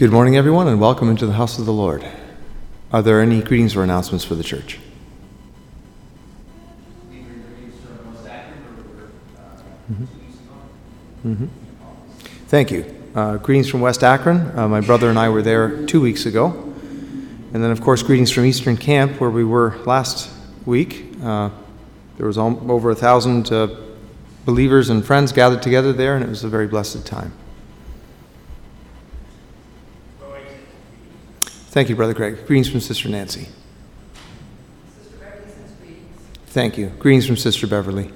[0.00, 2.02] Good morning, everyone, and welcome into the house of the Lord.
[2.90, 4.78] Are there any greetings or announcements for the church?
[9.92, 10.04] Mm-hmm.
[11.26, 11.46] Mm-hmm.
[12.46, 13.10] Thank you.
[13.14, 14.58] Uh, greetings from West Akron.
[14.58, 16.46] Uh, my brother and I were there two weeks ago.
[17.52, 20.30] And then, of course, greetings from Eastern Camp, where we were last
[20.64, 21.12] week.
[21.22, 21.50] Uh,
[22.16, 23.68] there was over a thousand uh,
[24.46, 27.34] believers and friends gathered together there, and it was a very blessed time.
[31.70, 32.48] Thank you, Brother Greg.
[32.48, 33.46] Greetings from Sister Nancy.
[34.98, 36.08] Sister Beverly sends greetings.
[36.46, 36.86] Thank you.
[36.98, 38.10] Greetings from Sister Beverly.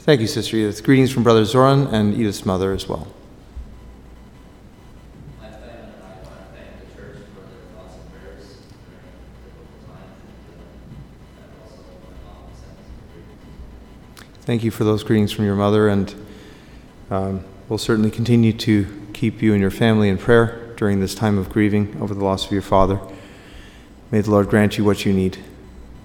[0.00, 0.82] Thank you, Sister Edith.
[0.82, 3.06] Greetings from Brother Zoran and Edith's mother as well.
[14.40, 16.12] Thank you for those greetings from your mother, and
[17.12, 21.38] um, we'll certainly continue to keep you and your family in prayer during this time
[21.38, 23.00] of grieving over the loss of your father.
[24.10, 25.38] May the Lord grant you what you need,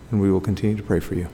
[0.09, 1.27] and we will continue to pray for you.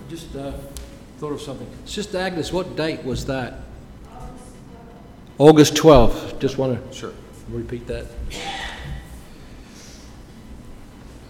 [0.00, 0.52] I just uh,
[1.18, 1.68] thought of something.
[1.84, 3.58] Sister Agnes, what date was that?
[5.36, 6.40] August 12th.
[6.40, 7.12] Just want to Sure.
[7.50, 8.06] repeat that.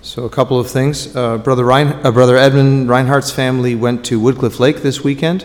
[0.00, 1.14] So, a couple of things.
[1.14, 5.44] Uh, Brother, Rein, uh, Brother Edmund Reinhardt's family went to Woodcliff Lake this weekend.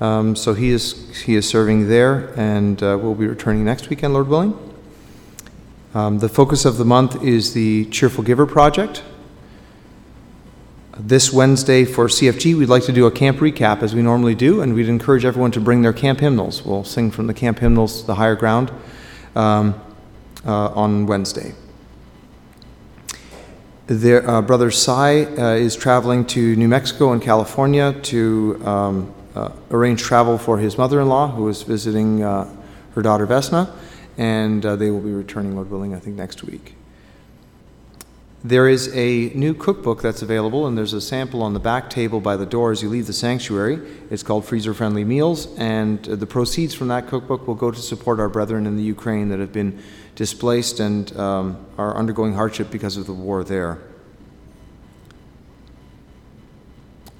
[0.00, 4.14] Um, so, he is, he is serving there and uh, will be returning next weekend,
[4.14, 4.56] Lord willing.
[5.94, 9.02] Um, the focus of the month is the Cheerful Giver Project.
[10.98, 14.60] This Wednesday for CFG, we'd like to do a camp recap as we normally do,
[14.60, 16.64] and we'd encourage everyone to bring their camp hymnals.
[16.64, 18.70] We'll sing from the camp hymnals, The Higher Ground,
[19.34, 19.80] um,
[20.44, 21.54] uh, on Wednesday.
[23.86, 29.52] Their, uh, Brother Sai uh, is traveling to New Mexico and California to um, uh,
[29.70, 32.48] arrange travel for his mother in law, who is visiting uh,
[32.94, 33.70] her daughter Vesna,
[34.16, 36.74] and uh, they will be returning, Lord willing, I think next week.
[38.42, 42.20] There is a new cookbook that's available, and there's a sample on the back table
[42.20, 43.80] by the door as you leave the sanctuary.
[44.10, 47.80] It's called Freezer Friendly Meals, and uh, the proceeds from that cookbook will go to
[47.80, 49.80] support our brethren in the Ukraine that have been
[50.14, 53.78] displaced and um, are undergoing hardship because of the war there.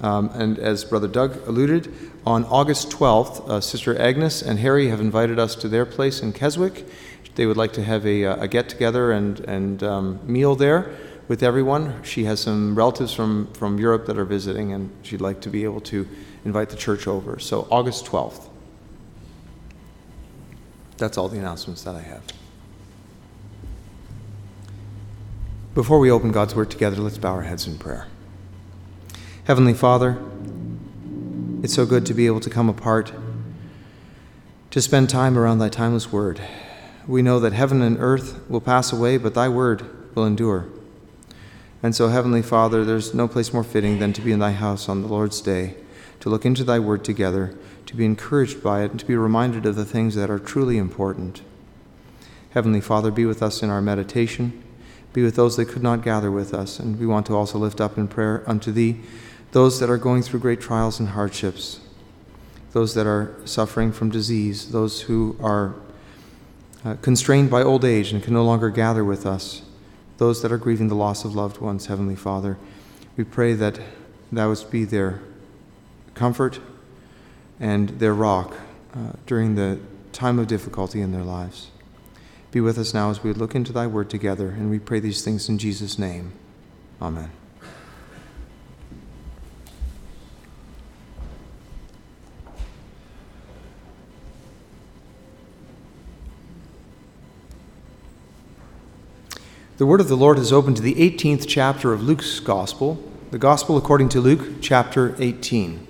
[0.01, 1.93] Um, and as Brother Doug alluded,
[2.25, 6.31] on August 12th, uh, Sister Agnes and Harry have invited us to their place in
[6.31, 6.85] Keswick.
[7.35, 10.95] They would like to have a, uh, a get together and, and um, meal there
[11.27, 12.03] with everyone.
[12.03, 15.63] She has some relatives from, from Europe that are visiting, and she'd like to be
[15.63, 16.07] able to
[16.43, 17.39] invite the church over.
[17.39, 18.49] So, August 12th.
[20.97, 22.23] That's all the announcements that I have.
[25.73, 28.07] Before we open God's Word together, let's bow our heads in prayer.
[29.49, 30.15] Heavenly Father,
[31.63, 33.11] it's so good to be able to come apart,
[34.69, 36.39] to spend time around Thy timeless Word.
[37.07, 40.67] We know that heaven and earth will pass away, but Thy Word will endure.
[41.81, 44.87] And so, Heavenly Father, there's no place more fitting than to be in Thy house
[44.87, 45.73] on the Lord's day,
[46.19, 47.57] to look into Thy Word together,
[47.87, 50.77] to be encouraged by it, and to be reminded of the things that are truly
[50.77, 51.41] important.
[52.51, 54.63] Heavenly Father, be with us in our meditation.
[55.11, 56.79] Be with those that could not gather with us.
[56.79, 59.01] And we want to also lift up in prayer unto Thee
[59.51, 61.79] those that are going through great trials and hardships,
[62.71, 65.75] those that are suffering from disease, those who are
[66.85, 69.63] uh, constrained by old age and can no longer gather with us,
[70.17, 72.57] those that are grieving the loss of loved ones, Heavenly Father.
[73.17, 73.79] We pray that
[74.31, 75.19] Thou wouldst be their
[76.13, 76.59] comfort
[77.59, 78.55] and their rock
[78.93, 79.79] uh, during the
[80.11, 81.71] time of difficulty in their lives.
[82.51, 85.23] Be with us now as we look into Thy Word together, and we pray these
[85.23, 86.31] things in Jesus' name.
[87.01, 87.38] Amen.
[99.79, 103.37] The word of the Lord is open to the 18th chapter of Luke's Gospel, the
[103.37, 105.87] Gospel according to Luke, chapter 18.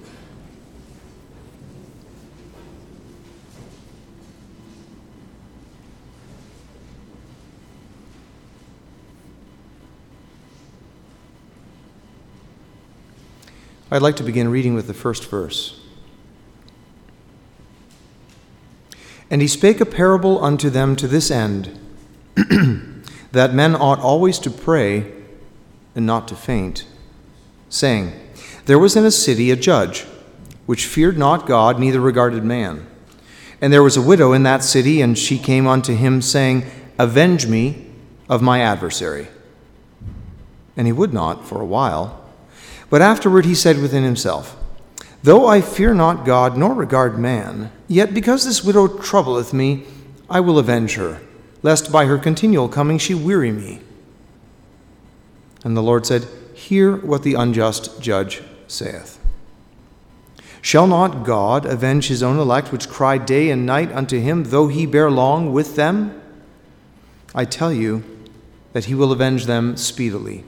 [13.89, 15.81] I'd like to begin reading with the first verse.
[19.31, 21.79] And he spake a parable unto them to this end
[23.31, 25.11] that men ought always to pray
[25.95, 26.85] and not to faint,
[27.69, 28.13] saying,
[28.65, 30.05] There was in a city a judge,
[30.65, 32.85] which feared not God, neither regarded man.
[33.61, 36.65] And there was a widow in that city, and she came unto him, saying,
[36.97, 37.87] Avenge me
[38.29, 39.27] of my adversary.
[40.77, 42.29] And he would not for a while.
[42.89, 44.55] But afterward he said within himself,
[45.21, 49.85] Though I fear not God nor regard man, yet because this widow troubleth me,
[50.29, 51.19] I will avenge her,
[51.61, 53.81] lest by her continual coming she weary me.
[55.63, 59.19] And the Lord said, Hear what the unjust judge saith.
[60.61, 64.67] Shall not God avenge his own elect, which cry day and night unto him, though
[64.67, 66.21] he bear long with them?
[67.33, 68.03] I tell you
[68.73, 70.43] that he will avenge them speedily.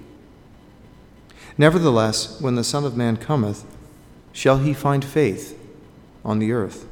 [1.57, 3.65] Nevertheless, when the Son of Man cometh,
[4.31, 5.57] shall he find faith
[6.25, 6.87] on the earth?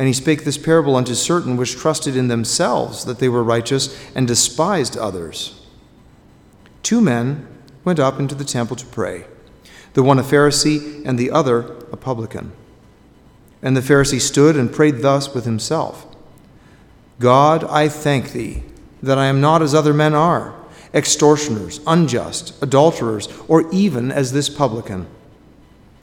[0.00, 3.94] And he spake this parable unto certain which trusted in themselves that they were righteous
[4.14, 5.60] and despised others.
[6.82, 7.46] Two men
[7.84, 9.26] went up into the temple to pray,
[9.92, 12.52] the one a Pharisee and the other a publican.
[13.60, 16.06] And the Pharisee stood and prayed thus with himself
[17.18, 18.62] God, I thank thee
[19.02, 20.54] that I am not as other men are,
[20.94, 25.08] extortioners, unjust, adulterers, or even as this publican.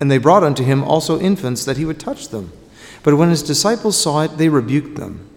[0.00, 2.52] And they brought unto him also infants that he would touch them.
[3.02, 5.28] But when his disciples saw it, they rebuked them.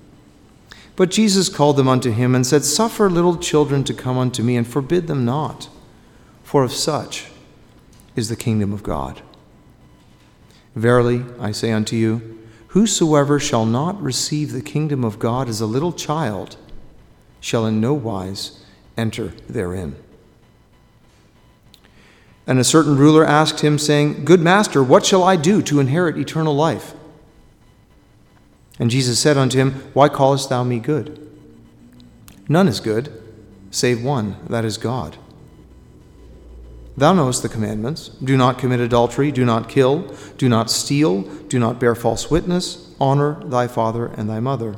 [0.96, 4.56] But Jesus called them unto him and said, Suffer little children to come unto me,
[4.56, 5.70] and forbid them not,
[6.44, 7.28] for of such
[8.16, 9.22] is the kingdom of God.
[10.76, 15.66] Verily, I say unto you, whosoever shall not receive the kingdom of God as a
[15.66, 16.58] little child
[17.40, 18.64] shall in no wise
[18.98, 19.96] enter therein.
[22.52, 26.18] And a certain ruler asked him, saying, Good master, what shall I do to inherit
[26.18, 26.94] eternal life?
[28.78, 31.32] And Jesus said unto him, Why callest thou me good?
[32.50, 33.10] None is good,
[33.72, 35.16] save one, that is God.
[36.98, 41.58] Thou knowest the commandments do not commit adultery, do not kill, do not steal, do
[41.58, 44.76] not bear false witness, honor thy father and thy mother.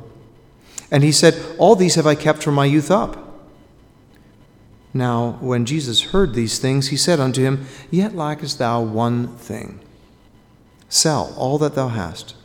[0.92, 3.23] And he said, All these have I kept from my youth up.
[4.96, 9.80] Now, when Jesus heard these things, he said unto him, Yet lackest thou one thing.
[10.88, 12.36] Sell all that thou hast,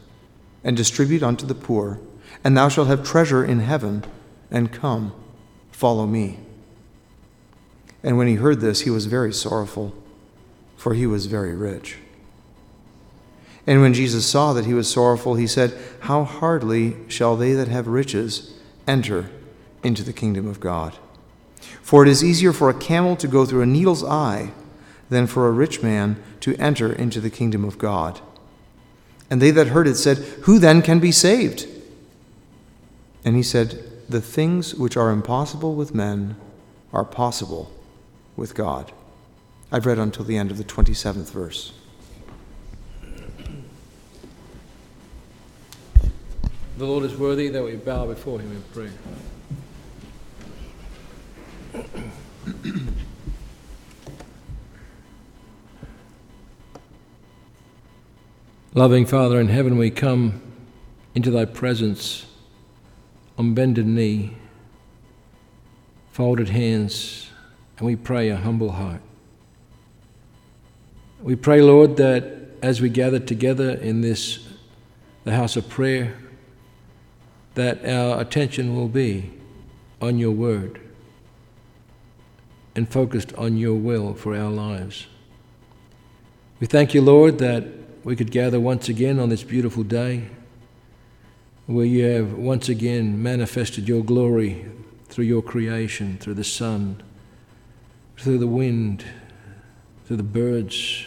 [0.64, 2.00] and distribute unto the poor,
[2.44, 4.04] and thou shalt have treasure in heaven,
[4.50, 5.14] and come,
[5.72, 6.40] follow me.
[8.02, 9.94] And when he heard this, he was very sorrowful,
[10.76, 11.98] for he was very rich.
[13.68, 17.68] And when Jesus saw that he was sorrowful, he said, How hardly shall they that
[17.68, 18.56] have riches
[18.88, 19.30] enter
[19.84, 20.98] into the kingdom of God?
[21.90, 24.52] For it is easier for a camel to go through a needle's eye
[25.10, 28.22] than for a rich man to enter into the kingdom of God.
[29.28, 31.68] And they that heard it said, Who then can be saved?
[33.26, 36.36] And he said, The things which are impossible with men
[36.94, 37.72] are possible
[38.36, 38.92] with God.
[39.72, 41.74] I've read until the end of the 27th verse.
[46.78, 48.94] The Lord is worthy that we bow before him in prayer.
[58.74, 60.42] Loving Father in heaven, we come
[61.16, 62.26] into thy presence
[63.38, 64.38] on bended knee,
[66.12, 67.30] folded hands,
[67.78, 69.02] and we pray a humble heart.
[71.22, 74.48] We pray, Lord, that as we gather together in this,
[75.24, 76.16] the house of prayer,
[77.56, 79.32] that our attention will be
[80.02, 80.89] on your word
[82.80, 85.06] and focused on your will for our lives.
[86.60, 87.66] We thank you, Lord, that
[88.04, 90.30] we could gather once again on this beautiful day
[91.68, 94.66] where you have once again manifested your glory
[95.10, 97.04] through your creation, through the sun
[98.20, 99.06] through the wind,
[100.06, 101.06] through the birds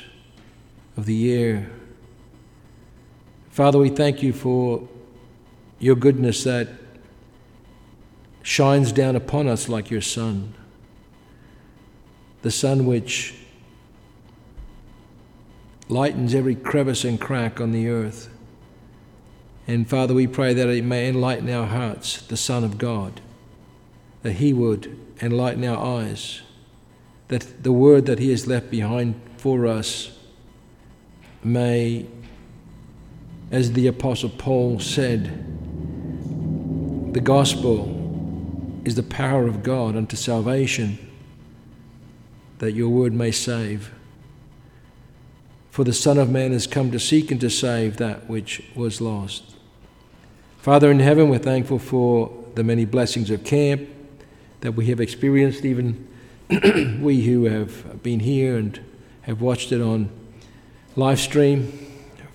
[0.96, 1.70] of the air.
[3.50, 4.88] Father, we thank you for
[5.78, 6.68] your goodness that
[8.42, 10.54] shines down upon us like your sun,
[12.42, 13.34] the sun which
[15.88, 18.28] lightens every crevice and crack on the earth.
[19.66, 23.20] And Father, we pray that it may enlighten our hearts, the Son of God,
[24.22, 26.42] that He would enlighten our eyes
[27.32, 30.10] that the word that He has left behind for us
[31.42, 32.06] may,
[33.50, 35.48] as the Apostle Paul said,
[37.14, 40.98] the gospel is the power of God unto salvation,
[42.62, 43.92] that your word may save.
[45.72, 49.00] For the Son of Man has come to seek and to save that which was
[49.00, 49.56] lost.
[50.58, 53.88] Father in heaven, we're thankful for the many blessings of camp
[54.60, 56.06] that we have experienced, even
[57.02, 58.78] we who have been here and
[59.22, 60.08] have watched it on
[60.94, 61.72] live stream.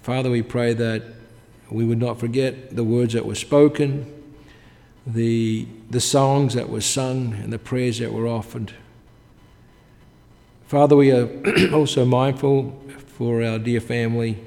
[0.02, 1.04] Father, we pray that
[1.72, 4.14] we would not forget the words that were spoken,
[5.06, 8.74] the, the songs that were sung, and the prayers that were offered.
[10.68, 11.30] Father, we are
[11.74, 12.78] also mindful
[13.16, 14.38] for our dear family,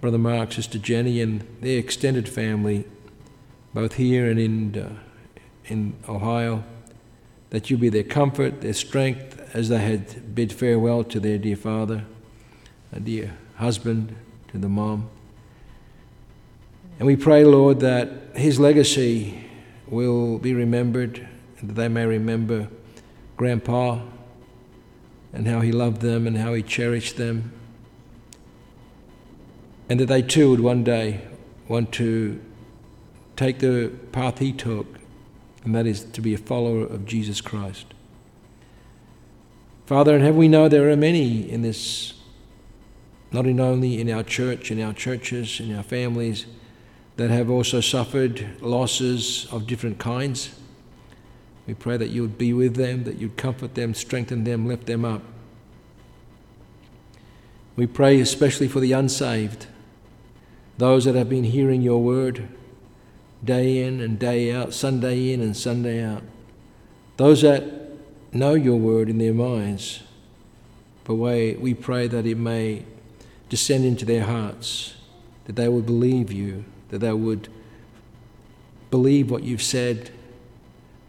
[0.00, 2.86] Brother Mark, Sister Jenny, and their extended family,
[3.74, 4.96] both here and in, uh,
[5.66, 6.64] in Ohio,
[7.50, 11.56] that you be their comfort, their strength, as they had bid farewell to their dear
[11.56, 12.06] father,
[12.90, 14.16] a dear husband,
[14.48, 15.10] to the mom.
[16.98, 19.44] And we pray, Lord, that his legacy
[19.88, 22.68] will be remembered, and that they may remember
[23.36, 24.00] Grandpa
[25.34, 27.52] and how he loved them and how he cherished them.
[29.88, 31.20] And that they too would one day
[31.68, 32.40] want to
[33.36, 34.86] take the path he took,
[35.64, 37.86] and that is to be a follower of Jesus Christ.
[39.86, 42.14] Father in heaven, we know there are many in this,
[43.32, 46.46] not only in our church, in our churches, in our families,
[47.16, 50.58] that have also suffered losses of different kinds.
[51.66, 54.86] We pray that you would be with them, that you'd comfort them, strengthen them, lift
[54.86, 55.22] them up.
[57.76, 59.66] We pray especially for the unsaved,
[60.78, 62.48] those that have been hearing your word
[63.42, 66.22] day in and day out, Sunday in and Sunday out,
[67.16, 67.64] those that
[68.32, 70.02] know your word in their minds,
[71.04, 72.84] but we, pray that it may
[73.48, 74.94] descend into their hearts,
[75.44, 77.48] that they would believe you, that they would
[78.90, 80.10] believe what you've said,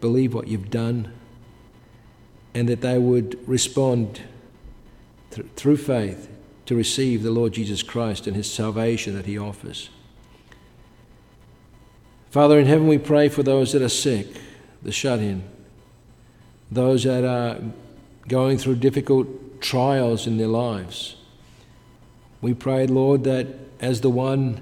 [0.06, 1.12] believe what you've done,
[2.54, 4.22] and that they would respond
[5.32, 6.28] th- through faith
[6.64, 9.90] to receive the Lord Jesus Christ and his salvation that he offers.
[12.30, 14.28] Father in heaven, we pray for those that are sick,
[14.80, 15.42] the shut in,
[16.70, 17.58] those that are
[18.28, 21.16] going through difficult trials in their lives.
[22.40, 23.48] We pray, Lord, that
[23.80, 24.60] as the one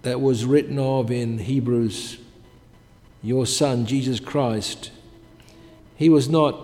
[0.00, 2.19] that was written of in Hebrews,
[3.22, 4.90] your Son, Jesus Christ,
[5.96, 6.58] he was not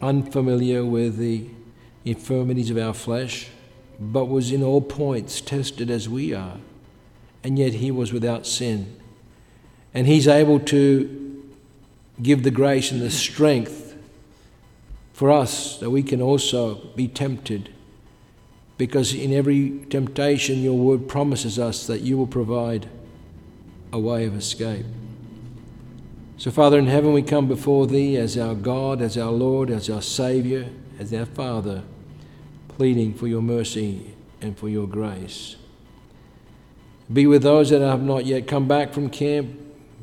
[0.00, 1.46] unfamiliar with the
[2.04, 3.48] infirmities of our flesh,
[3.98, 6.56] but was in all points tested as we are,
[7.44, 8.96] and yet he was without sin.
[9.92, 11.44] And he's able to
[12.22, 13.96] give the grace and the strength
[15.12, 17.70] for us that we can also be tempted
[18.80, 22.88] because in every temptation, your word promises us that you will provide
[23.92, 24.86] a way of escape.
[26.40, 29.90] So, Father in heaven, we come before Thee as our God, as our Lord, as
[29.90, 30.64] our Saviour,
[30.98, 31.82] as our Father,
[32.66, 35.56] pleading for your mercy and for your grace.
[37.12, 39.50] Be with those that have not yet come back from camp,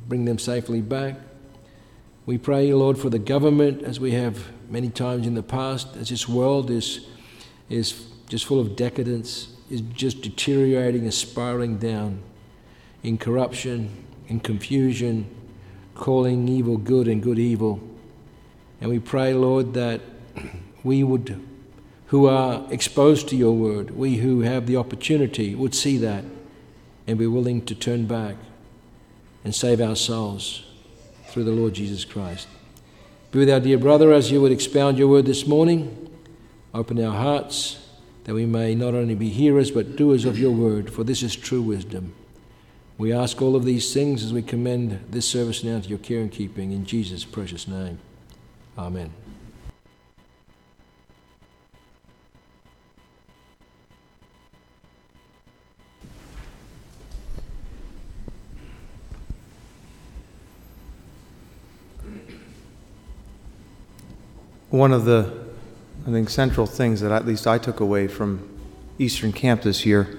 [0.08, 1.15] bring them safely back.
[2.27, 6.10] We pray, Lord, for the government, as we have many times in the past, as
[6.10, 7.08] this world is,
[7.67, 12.22] is just full of decadence, is just deteriorating and spiraling down
[13.01, 15.34] in corruption, in confusion,
[15.98, 17.82] calling evil good and good evil.
[18.80, 20.01] And we pray, Lord, that
[20.84, 21.44] we would,
[22.08, 26.24] who are exposed to your word, we who have the opportunity, would see that
[27.08, 28.36] and be willing to turn back
[29.44, 30.66] and save our souls
[31.27, 32.48] through the Lord Jesus Christ.
[33.32, 36.10] Be with our dear brother as you would expound your word this morning.
[36.74, 37.84] Open our hearts
[38.25, 41.36] that we may not only be hearers but doers of your word, for this is
[41.36, 42.13] true wisdom.
[43.00, 46.20] We ask all of these things as we commend this service now to your care
[46.20, 48.00] and keeping in Jesus' precious name.
[48.75, 49.12] Amen.
[64.72, 65.32] One of the,
[66.08, 68.48] I think, central things that at least I took away from
[68.98, 70.18] Eastern Camp this year,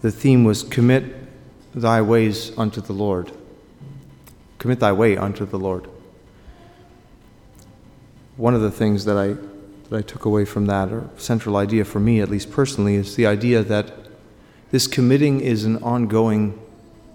[0.00, 1.21] the theme was commit
[1.74, 3.32] thy ways unto the Lord.
[4.58, 5.88] Commit thy way unto the Lord.
[8.36, 9.36] One of the things that I,
[9.88, 13.16] that I took away from that, or central idea for me, at least personally, is
[13.16, 13.92] the idea that
[14.70, 16.58] this committing is an ongoing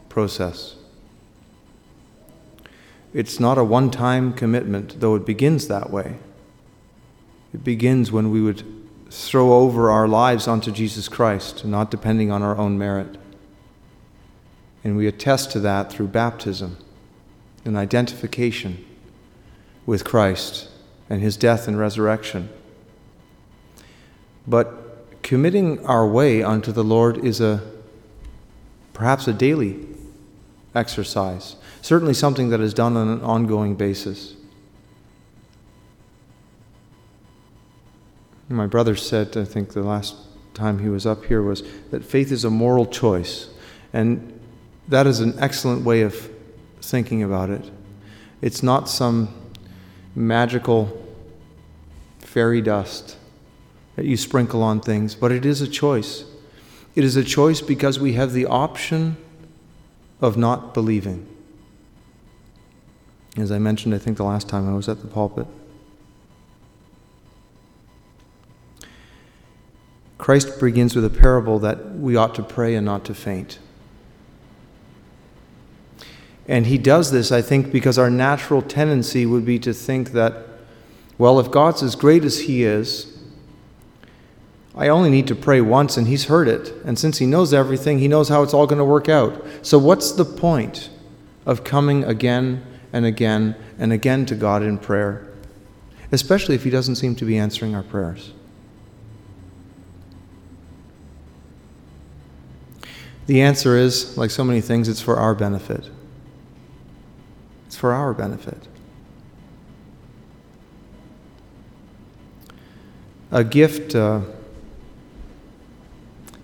[0.09, 0.75] process.
[3.13, 6.17] It's not a one time commitment, though it begins that way.
[7.53, 8.63] It begins when we would
[9.09, 13.17] throw over our lives onto Jesus Christ, not depending on our own merit.
[14.83, 16.77] And we attest to that through baptism,
[17.65, 18.85] an identification
[19.85, 20.69] with Christ
[21.09, 22.49] and his death and resurrection.
[24.47, 27.61] But committing our way unto the Lord is a
[28.93, 29.85] perhaps a daily
[30.73, 34.35] exercise, certainly something that is done on an ongoing basis.
[38.49, 40.15] My brother said, I think the last
[40.53, 43.49] time he was up here, was that faith is a moral choice.
[43.91, 44.36] And
[44.87, 46.29] that is an excellent way of
[46.81, 47.69] thinking about it.
[48.41, 49.33] It's not some
[50.15, 51.05] magical
[52.19, 53.17] fairy dust
[53.95, 56.23] that you sprinkle on things, but it is a choice.
[56.95, 59.17] It is a choice because we have the option
[60.21, 61.27] of not believing.
[63.37, 65.45] As I mentioned, I think the last time I was at the pulpit.
[70.17, 73.59] Christ begins with a parable that we ought to pray and not to faint.
[76.47, 80.45] And he does this, I think, because our natural tendency would be to think that,
[81.17, 83.17] well, if God's as great as he is,
[84.75, 86.71] I only need to pray once and he's heard it.
[86.85, 89.43] And since he knows everything, he knows how it's all going to work out.
[89.63, 90.89] So, what's the point
[91.45, 92.63] of coming again
[92.93, 95.27] and again and again to God in prayer,
[96.11, 98.31] especially if he doesn't seem to be answering our prayers?
[103.25, 105.89] The answer is, like so many things, it's for our benefit.
[107.77, 108.57] It's for our benefit.
[113.29, 114.21] A gift uh,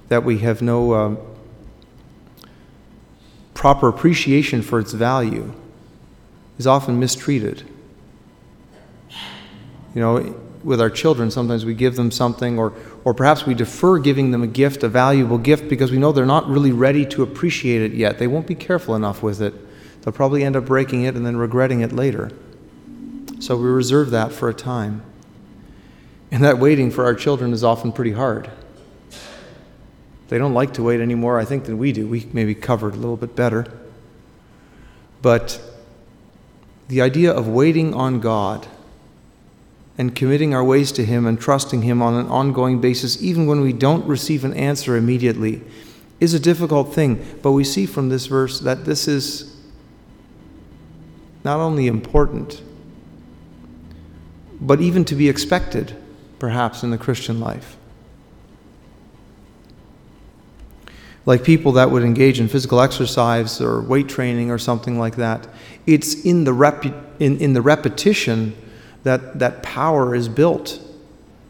[0.09, 1.15] that we have no uh,
[3.55, 5.51] proper appreciation for its value
[6.59, 7.63] is often mistreated.
[9.95, 13.97] You know, with our children, sometimes we give them something, or, or perhaps we defer
[13.97, 17.23] giving them a gift, a valuable gift, because we know they're not really ready to
[17.23, 18.19] appreciate it yet.
[18.19, 19.55] They won't be careful enough with it.
[20.03, 22.29] They'll probably end up breaking it and then regretting it later.
[23.39, 25.01] So we reserve that for a time.
[26.29, 28.49] And that waiting for our children is often pretty hard.
[30.27, 32.07] They don't like to wait anymore, I think, than we do.
[32.07, 33.65] We maybe covered a little bit better.
[35.21, 35.61] But
[36.89, 38.67] the idea of waiting on God
[39.97, 43.61] and committing our ways to Him and trusting Him on an ongoing basis, even when
[43.61, 45.61] we don't receive an answer immediately,
[46.19, 47.23] is a difficult thing.
[47.41, 49.52] But we see from this verse that this is
[51.43, 52.61] not only important,
[54.61, 55.95] but even to be expected,
[56.39, 57.75] perhaps, in the Christian life.
[61.25, 65.47] Like people that would engage in physical exercise or weight training or something like that,
[65.85, 66.85] it's in the, rep-
[67.19, 68.55] in, in the repetition
[69.03, 70.79] that, that power is built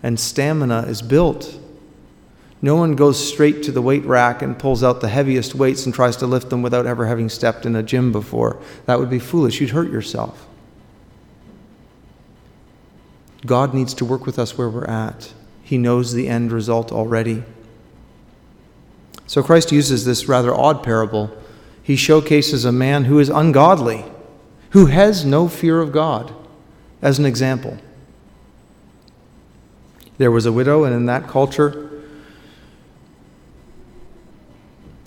[0.04, 1.60] and stamina is built.
[2.63, 5.93] No one goes straight to the weight rack and pulls out the heaviest weights and
[5.93, 8.58] tries to lift them without ever having stepped in a gym before.
[8.86, 9.60] That would be foolish.
[9.60, 10.47] You'd hurt yourself.
[13.45, 15.34] God needs to work with us where we're at.
[15.62, 17.43] He knows the end result already.
[19.28, 21.36] So Christ uses this rather odd parable.
[21.84, 24.06] He showcases a man who is ungodly,
[24.69, 26.34] who has no fear of God
[27.02, 27.78] as an example.
[30.17, 31.89] There was a widow, and in that culture,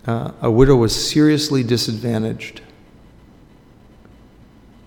[0.06, 2.60] uh, a widow was seriously disadvantaged.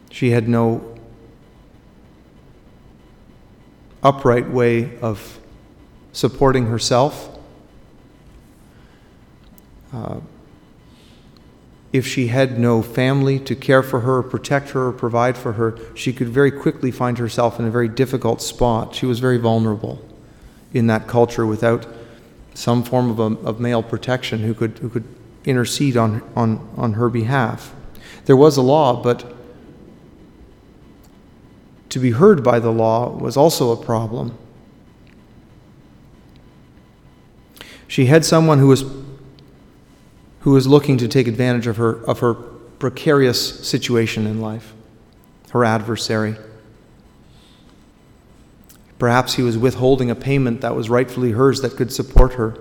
[0.10, 0.97] She had no
[4.01, 5.39] upright way of
[6.13, 7.38] supporting herself.
[9.91, 10.19] Uh,
[11.91, 15.77] if she had no family to care for her, protect her, or provide for her,
[15.95, 18.93] she could very quickly find herself in a very difficult spot.
[18.93, 19.99] She was very vulnerable
[20.71, 21.88] in that culture without
[22.60, 25.06] some form of, a, of male protection who could, who could
[25.45, 27.74] intercede on, on, on her behalf.
[28.26, 29.34] There was a law, but
[31.88, 34.38] to be heard by the law was also a problem.
[37.88, 38.84] She had someone who was
[40.41, 44.74] who is looking to take advantage of her, of her precarious situation in life,
[45.52, 46.36] her adversary.
[49.00, 52.56] Perhaps he was withholding a payment that was rightfully hers that could support her.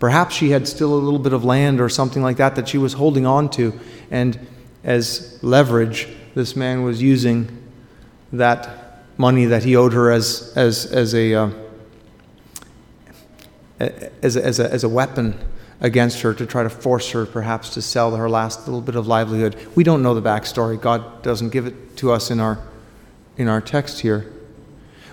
[0.00, 2.78] Perhaps she had still a little bit of land or something like that that she
[2.78, 3.78] was holding on to,
[4.10, 4.38] and
[4.82, 7.56] as leverage, this man was using
[8.32, 11.50] that money that he owed her as, as, as, a, uh,
[13.78, 15.38] as, a, as, a, as a weapon
[15.80, 19.06] against her to try to force her perhaps to sell her last little bit of
[19.06, 19.54] livelihood.
[19.76, 20.80] We don't know the backstory.
[20.80, 22.58] God doesn't give it to us in our,
[23.36, 24.32] in our text here.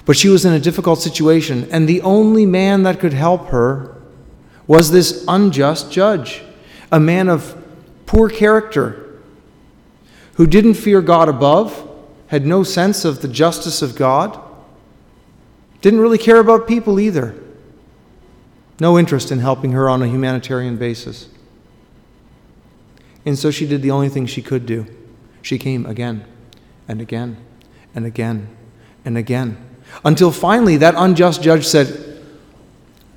[0.08, 3.94] But she was in a difficult situation, and the only man that could help her
[4.66, 6.42] was this unjust judge,
[6.90, 7.62] a man of
[8.06, 9.20] poor character
[10.36, 11.86] who didn't fear God above,
[12.28, 14.40] had no sense of the justice of God,
[15.82, 17.36] didn't really care about people either.
[18.80, 21.28] no interest in helping her on a humanitarian basis.
[23.26, 24.86] And so she did the only thing she could do.
[25.42, 26.24] She came again
[26.88, 27.38] and again
[27.96, 28.56] and again
[29.04, 29.67] and again
[30.04, 32.22] until finally that unjust judge said,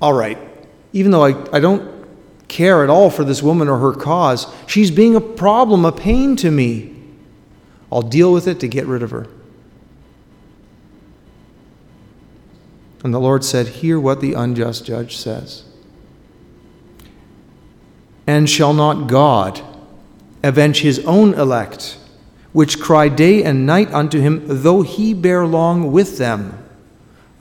[0.01, 0.37] All right,
[0.93, 1.89] even though I, I don't
[2.47, 6.35] care at all for this woman or her cause, she's being a problem, a pain
[6.37, 6.95] to me.
[7.91, 9.27] I'll deal with it to get rid of her.
[13.03, 15.63] And the Lord said, Hear what the unjust judge says.
[18.27, 19.61] And shall not God
[20.43, 21.97] avenge his own elect,
[22.53, 26.60] which cry day and night unto him, though he bear long with them?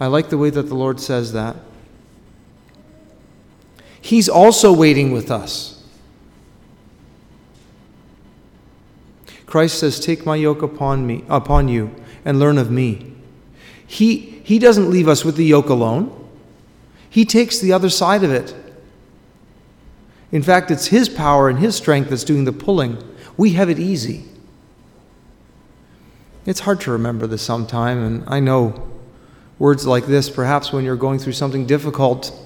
[0.01, 1.57] I like the way that the Lord says that.
[4.01, 5.85] He's also waiting with us.
[9.45, 13.13] Christ says, Take my yoke upon me, upon you, and learn of me.
[13.87, 16.17] He, he doesn't leave us with the yoke alone.
[17.11, 18.55] He takes the other side of it.
[20.33, 22.97] In fact, it's His power and His strength that's doing the pulling.
[23.37, 24.25] We have it easy.
[26.47, 28.90] It's hard to remember this sometime, and I know
[29.61, 32.37] words like this perhaps when you're going through something difficult.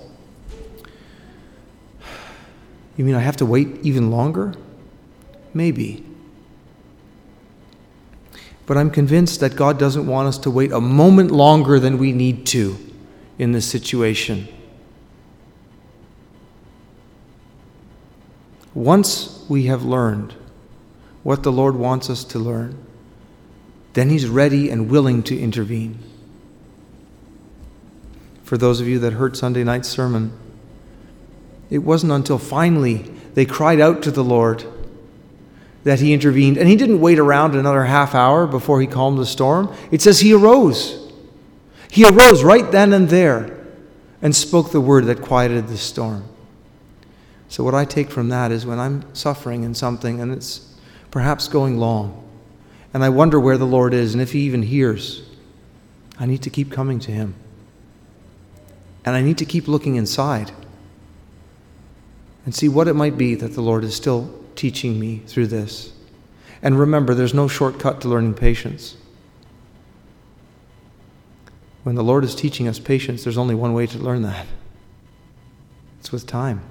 [2.99, 4.53] You mean I have to wait even longer?
[5.55, 6.05] Maybe.
[8.67, 12.13] But I'm convinced that God doesn't want us to wait a moment longer than we
[12.13, 12.77] need to
[13.39, 14.49] in this situation.
[18.75, 20.35] Once we have learned
[21.23, 22.77] what the Lord wants us to learn,
[23.93, 25.99] then He's ready and willing to intervene.
[28.45, 30.39] For those of you that heard Sunday night's sermon,
[31.71, 34.65] it wasn't until finally they cried out to the Lord
[35.85, 36.57] that he intervened.
[36.57, 39.75] And he didn't wait around another half hour before he calmed the storm.
[39.91, 41.13] It says he arose.
[41.91, 43.67] He arose right then and there
[44.21, 46.25] and spoke the word that quieted the storm.
[47.49, 50.75] So, what I take from that is when I'm suffering in something and it's
[51.11, 52.21] perhaps going long,
[52.93, 55.23] and I wonder where the Lord is and if He even hears,
[56.19, 57.35] I need to keep coming to Him.
[59.05, 60.53] And I need to keep looking inside
[62.45, 65.93] and see what it might be that the Lord is still teaching me through this.
[66.63, 68.97] And remember, there's no shortcut to learning patience.
[71.83, 74.47] When the Lord is teaching us patience, there's only one way to learn that
[76.01, 76.63] it's with time.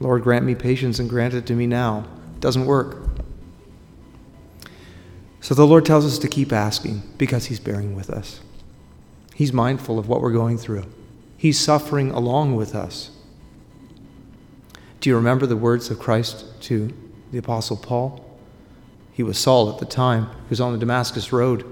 [0.00, 2.06] Lord, grant me patience and grant it to me now.
[2.34, 3.08] It doesn't work.
[5.40, 8.40] So the Lord tells us to keep asking because He's bearing with us.
[9.34, 10.84] He's mindful of what we're going through,
[11.36, 13.10] He's suffering along with us.
[15.00, 16.92] Do you remember the words of Christ to
[17.32, 18.24] the Apostle Paul?
[19.12, 21.66] He was Saul at the time, he was on the Damascus Road.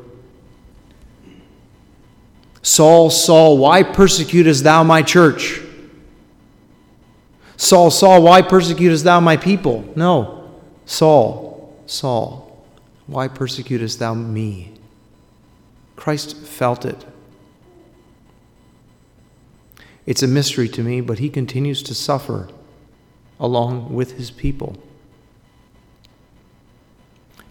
[2.63, 5.61] Saul, Saul, why persecutest thou my church?
[7.57, 9.91] Saul, Saul, why persecutest thou my people?
[9.95, 10.51] No.
[10.85, 12.65] Saul, Saul,
[13.07, 14.73] why persecutest thou me?
[15.97, 17.05] Christ felt it.
[20.11, 22.49] It's a mystery to me, but he continues to suffer
[23.39, 24.77] along with his people.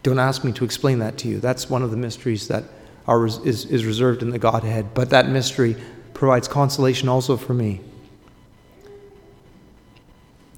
[0.03, 1.39] Don't ask me to explain that to you.
[1.39, 2.65] That's one of the mysteries that
[3.07, 4.93] are, is, is reserved in the Godhead.
[4.93, 5.77] But that mystery
[6.13, 7.79] provides consolation also for me.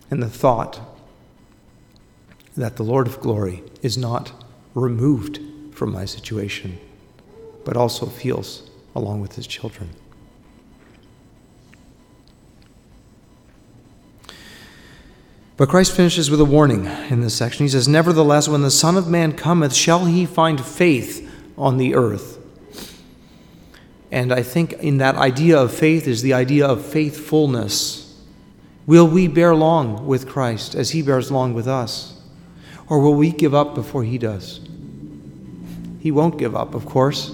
[0.09, 0.79] And the thought
[2.57, 4.31] that the Lord of glory is not
[4.73, 5.39] removed
[5.71, 6.79] from my situation,
[7.63, 9.91] but also feels along with his children.
[15.61, 17.65] But Christ finishes with a warning in this section.
[17.65, 21.93] He says, Nevertheless, when the Son of Man cometh, shall he find faith on the
[21.93, 22.39] earth?
[24.11, 28.19] And I think in that idea of faith is the idea of faithfulness.
[28.87, 32.19] Will we bear long with Christ as he bears long with us?
[32.89, 34.61] Or will we give up before he does?
[35.99, 37.29] He won't give up, of course.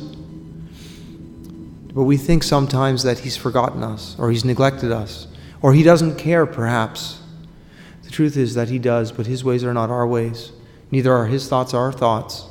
[1.93, 5.27] But we think sometimes that he's forgotten us, or he's neglected us,
[5.61, 7.16] or he doesn't care, perhaps.
[8.07, 10.53] The truth is that He does, but His ways are not our ways.
[10.91, 12.45] Neither are His thoughts our thoughts.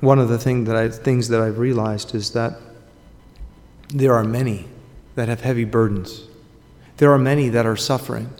[0.00, 2.58] One of the thing that I, things that I've realized is that
[3.90, 4.66] there are many
[5.14, 6.24] that have heavy burdens.
[6.96, 8.30] There are many that are suffering.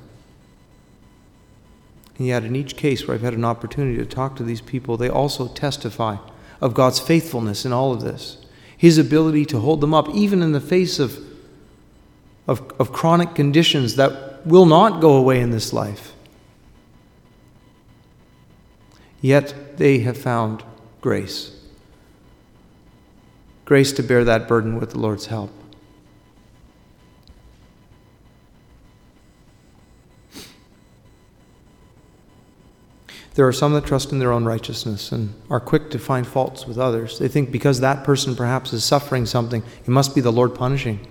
[2.18, 4.96] And yet, in each case where I've had an opportunity to talk to these people,
[4.96, 6.16] they also testify
[6.60, 8.44] of God's faithfulness in all of this.
[8.76, 11.31] His ability to hold them up, even in the face of
[12.46, 16.12] of, of chronic conditions that will not go away in this life.
[19.20, 20.64] Yet they have found
[21.00, 21.56] grace.
[23.64, 25.50] grace to bear that burden with the Lord's help.
[33.34, 36.66] There are some that trust in their own righteousness and are quick to find faults
[36.66, 37.18] with others.
[37.18, 41.06] They think because that person perhaps is suffering something, it must be the Lord punishing.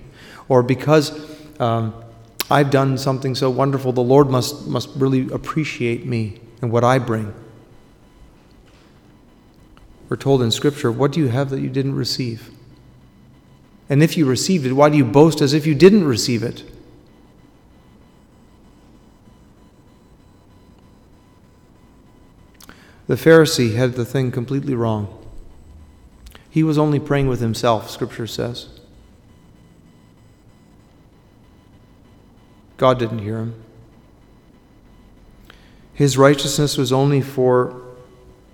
[0.50, 1.12] Or because
[1.60, 1.94] um,
[2.50, 7.00] I've done something so wonderful, the Lord must, must really appreciate me and what I
[7.00, 7.34] bring.
[10.10, 12.50] We're told in Scripture, What do you have that you didn't receive?
[13.88, 16.64] And if you received it, why do you boast as if you didn't receive it?
[23.08, 25.18] The Pharisee had the thing completely wrong.
[26.50, 28.81] He was only praying with himself, Scripture says.
[32.82, 33.54] God didn't hear him.
[35.94, 37.80] His righteousness was only for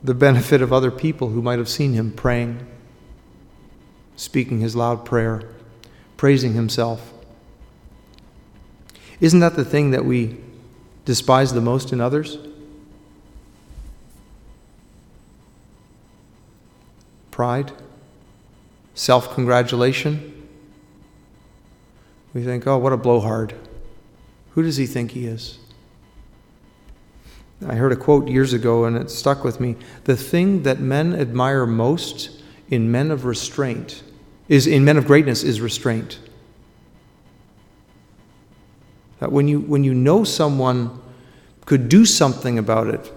[0.04, 2.68] the benefit of other people who might have seen him praying,
[4.18, 5.44] speaking his loud prayer,
[6.18, 7.14] praising himself.
[9.22, 10.36] Isn't that the thing that we
[11.06, 12.38] despise the most in others?
[17.32, 17.72] Pride,
[18.94, 20.50] self congratulation.
[22.34, 23.54] We think, oh, what a blowhard.
[24.58, 25.60] Who does he think he is?
[27.64, 29.76] I heard a quote years ago and it stuck with me.
[30.06, 34.02] The thing that men admire most in men of restraint
[34.48, 36.18] is in men of greatness is restraint.
[39.20, 41.02] That when you when you know someone
[41.68, 43.14] could do something about it,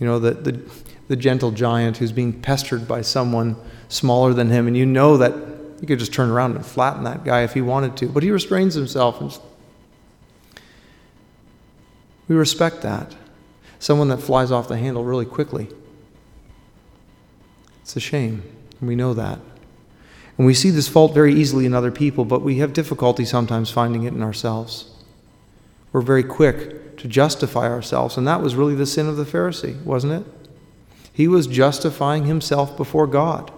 [0.00, 0.60] you know, the, the,
[1.08, 3.56] the gentle giant who's being pestered by someone
[3.90, 5.34] smaller than him, and you know that
[5.80, 8.30] he could just turn around and flatten that guy if he wanted to, but he
[8.30, 9.38] restrains himself and
[12.28, 13.14] we respect that.
[13.78, 15.68] Someone that flies off the handle really quickly.
[17.82, 18.42] It's a shame.
[18.80, 19.38] We know that.
[20.38, 23.70] And we see this fault very easily in other people, but we have difficulty sometimes
[23.70, 24.90] finding it in ourselves.
[25.92, 29.80] We're very quick to justify ourselves, and that was really the sin of the Pharisee,
[29.84, 30.26] wasn't it?
[31.12, 33.52] He was justifying himself before God.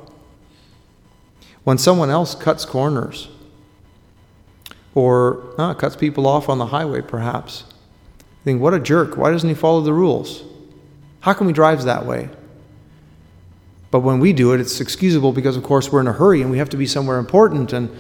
[1.67, 3.27] When someone else cuts corners
[4.95, 7.65] or uh, cuts people off on the highway, perhaps,
[8.45, 9.17] think, what a jerk.
[9.17, 10.45] Why doesn't he follow the rules?
[11.19, 12.29] How come he drives that way?
[13.91, 16.53] But when we do it, it's excusable because, of course, we're in a hurry and
[16.53, 17.73] we have to be somewhere important.
[17.73, 17.91] And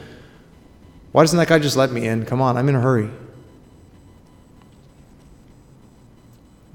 [1.10, 2.24] why doesn't that guy just let me in?
[2.24, 3.10] Come on, I'm in a hurry.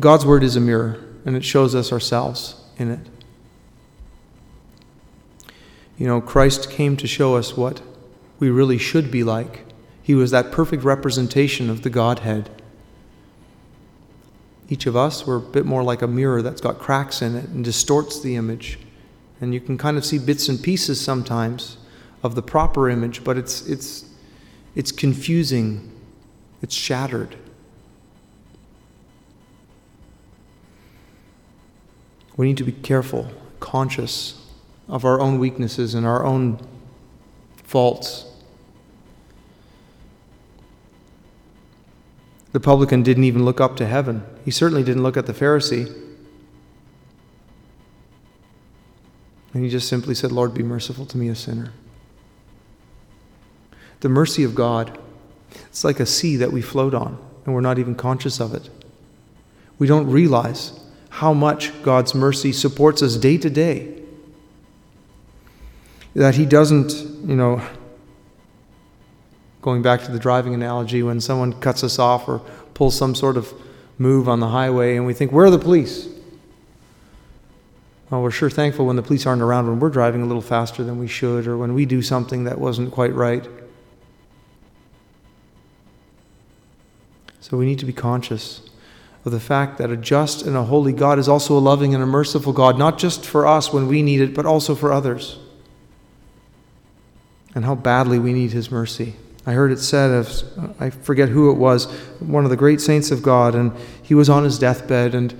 [0.01, 3.07] God's word is a mirror, and it shows us ourselves in it.
[6.01, 7.79] You know, Christ came to show us what
[8.39, 9.65] we really should be like.
[10.01, 12.49] He was that perfect representation of the Godhead.
[14.67, 17.49] Each of us, we're a bit more like a mirror that's got cracks in it
[17.49, 18.79] and distorts the image.
[19.39, 21.77] And you can kind of see bits and pieces sometimes
[22.23, 24.05] of the proper image, but it's, it's,
[24.73, 25.91] it's confusing,
[26.63, 27.35] it's shattered.
[32.37, 34.40] We need to be careful, conscious
[34.91, 36.59] of our own weaknesses and our own
[37.63, 38.25] faults.
[42.51, 44.25] The publican didn't even look up to heaven.
[44.43, 45.87] He certainly didn't look at the Pharisee.
[49.53, 51.71] And he just simply said, Lord, be merciful to me, a sinner.
[54.01, 54.99] The mercy of God,
[55.67, 58.69] it's like a sea that we float on, and we're not even conscious of it.
[59.79, 60.77] We don't realize
[61.09, 64.00] how much God's mercy supports us day to day.
[66.13, 66.91] That He doesn't,
[67.27, 67.61] you know,
[69.61, 72.39] Going back to the driving analogy, when someone cuts us off or
[72.73, 73.53] pulls some sort of
[73.99, 76.07] move on the highway and we think, where are the police?
[78.09, 80.83] Well, we're sure thankful when the police aren't around when we're driving a little faster
[80.83, 83.47] than we should or when we do something that wasn't quite right.
[87.39, 88.61] So we need to be conscious
[89.23, 92.01] of the fact that a just and a holy God is also a loving and
[92.01, 95.37] a merciful God, not just for us when we need it, but also for others.
[97.53, 99.15] And how badly we need His mercy.
[99.45, 101.85] I heard it said of, I forget who it was,
[102.19, 103.71] one of the great saints of God, and
[104.03, 105.33] he was on his deathbed, and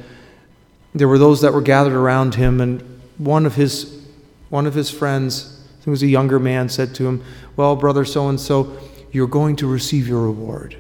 [0.96, 2.82] there were those that were gathered around him, and
[3.20, 4.04] one of his,
[4.50, 7.24] one of his friends, I think it was a younger man, said to him,
[7.56, 8.76] Well, brother so and so,
[9.12, 10.76] you're going to receive your reward.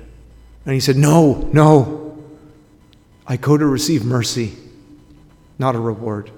[0.65, 1.99] And he said, No, no.
[3.27, 4.53] I go to receive mercy,
[5.59, 6.31] not a reward.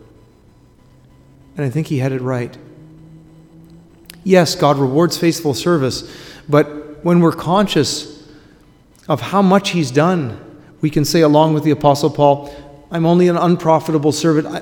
[1.56, 2.56] And I think he had it right.
[4.24, 6.10] Yes, God rewards faithful service
[6.48, 8.28] but when we're conscious
[9.08, 10.40] of how much He's done,
[10.82, 12.54] we can say, along with the Apostle Paul,
[12.92, 14.48] I'm only an unprofitable servant.
[14.48, 14.62] I,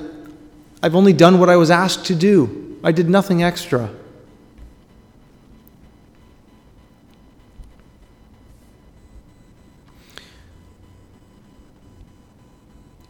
[0.82, 2.80] I've only done what I was asked to do.
[2.82, 3.90] I did nothing extra.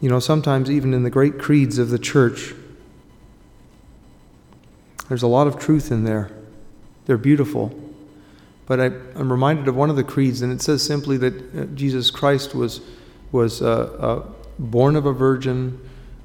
[0.00, 2.54] You know, sometimes even in the great creeds of the church,
[5.08, 6.41] there's a lot of truth in there.
[7.06, 7.78] They're beautiful.
[8.66, 11.64] But I, am reminded of one of the creeds, and it says simply that uh,
[11.74, 12.80] Jesus Christ was,
[13.32, 14.26] was uh, uh,
[14.58, 15.80] born of a virgin,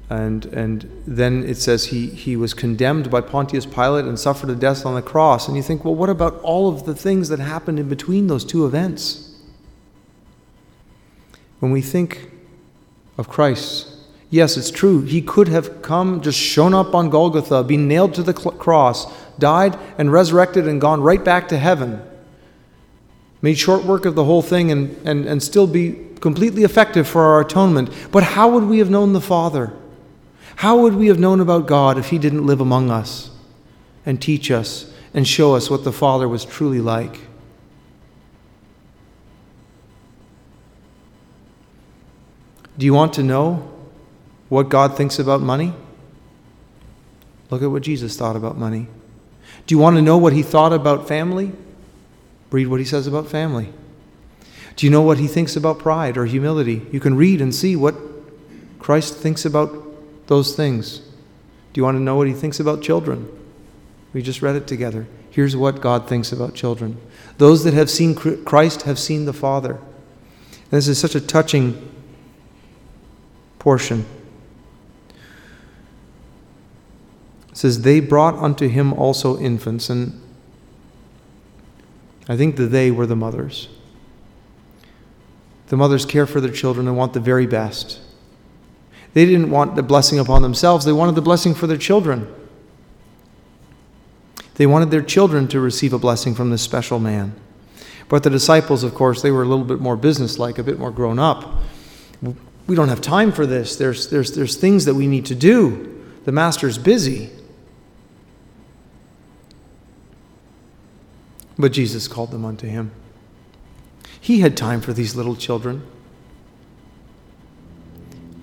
[0.08, 4.54] and, and then it says he, he was condemned by Pontius Pilate and suffered a
[4.54, 5.48] death on the cross.
[5.48, 8.44] And you think, well, what about all of the things that happened in between those
[8.44, 9.36] two events?
[11.60, 12.30] When we think
[13.18, 13.97] of Christ.
[14.30, 15.02] Yes, it's true.
[15.02, 19.78] He could have come, just shown up on Golgotha, been nailed to the cross, died
[19.96, 22.02] and resurrected and gone right back to heaven.
[23.40, 27.22] Made short work of the whole thing and, and, and still be completely effective for
[27.22, 27.90] our atonement.
[28.10, 29.72] But how would we have known the Father?
[30.56, 33.30] How would we have known about God if He didn't live among us
[34.04, 37.20] and teach us and show us what the Father was truly like?
[42.76, 43.77] Do you want to know
[44.48, 45.74] what God thinks about money?
[47.50, 48.88] Look at what Jesus thought about money.
[49.66, 51.52] Do you want to know what he thought about family?
[52.50, 53.72] Read what he says about family.
[54.76, 56.86] Do you know what he thinks about pride or humility?
[56.92, 57.96] You can read and see what
[58.78, 59.74] Christ thinks about
[60.28, 60.98] those things.
[60.98, 63.28] Do you want to know what he thinks about children?
[64.12, 65.06] We just read it together.
[65.30, 66.98] Here's what God thinks about children.
[67.38, 69.72] Those that have seen Christ have seen the Father.
[69.72, 71.90] And this is such a touching
[73.58, 74.06] portion.
[77.47, 80.20] It says, They brought unto him also infants, and
[82.28, 83.68] I think the they were the mothers.
[85.68, 88.00] The mothers care for their children and want the very best.
[89.12, 92.32] They didn't want the blessing upon themselves, they wanted the blessing for their children.
[94.54, 97.34] They wanted their children to receive a blessing from this special man.
[98.08, 100.90] But the disciples, of course, they were a little bit more businesslike, a bit more
[100.90, 101.62] grown up
[102.68, 103.76] we don't have time for this.
[103.76, 106.04] There's, there's, there's things that we need to do.
[106.26, 107.30] The master's busy.
[111.58, 112.92] But Jesus called them unto him.
[114.20, 115.86] He had time for these little children.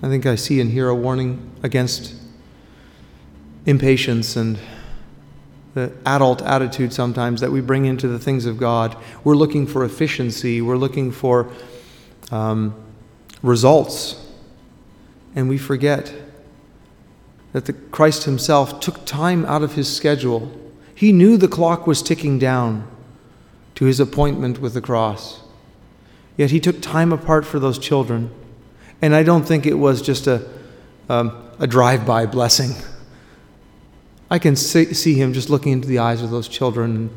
[0.02, 2.14] I think I see and hear a warning against
[3.64, 4.58] impatience and
[5.74, 8.96] the adult attitude sometimes that we bring into the things of God.
[9.24, 11.50] We're looking for efficiency, we're looking for.
[12.30, 12.74] Um,
[13.42, 14.22] results.
[15.34, 16.12] And we forget
[17.52, 20.52] that the Christ himself took time out of his schedule.
[20.94, 22.88] He knew the clock was ticking down
[23.76, 25.40] to his appointment with the cross.
[26.36, 28.30] Yet he took time apart for those children.
[29.00, 30.46] And I don't think it was just a,
[31.08, 32.70] um, a drive by blessing.
[34.30, 37.10] I can see, see him just looking into the eyes of those children and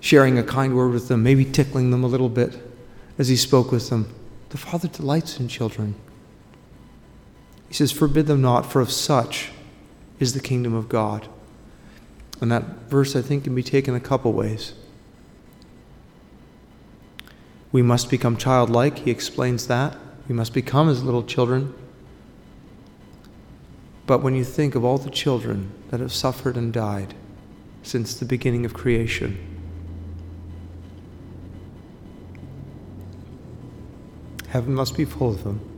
[0.00, 2.58] sharing a kind word with them, maybe tickling them a little bit
[3.18, 4.14] as he spoke with them.
[4.50, 5.94] The Father delights in children.
[7.68, 9.50] He says, Forbid them not, for of such
[10.20, 11.26] is the kingdom of God.
[12.40, 14.74] And that verse, I think, can be taken a couple ways.
[17.74, 18.98] We must become childlike.
[18.98, 19.96] He explains that.
[20.28, 21.74] We must become as little children.
[24.06, 27.14] But when you think of all the children that have suffered and died
[27.82, 29.36] since the beginning of creation,
[34.50, 35.73] Heaven must be full of them.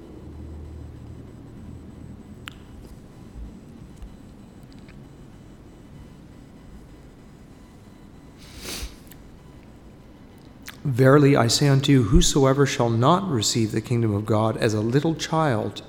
[10.86, 14.80] Verily I say unto you, whosoever shall not receive the kingdom of God as a
[14.80, 15.82] little child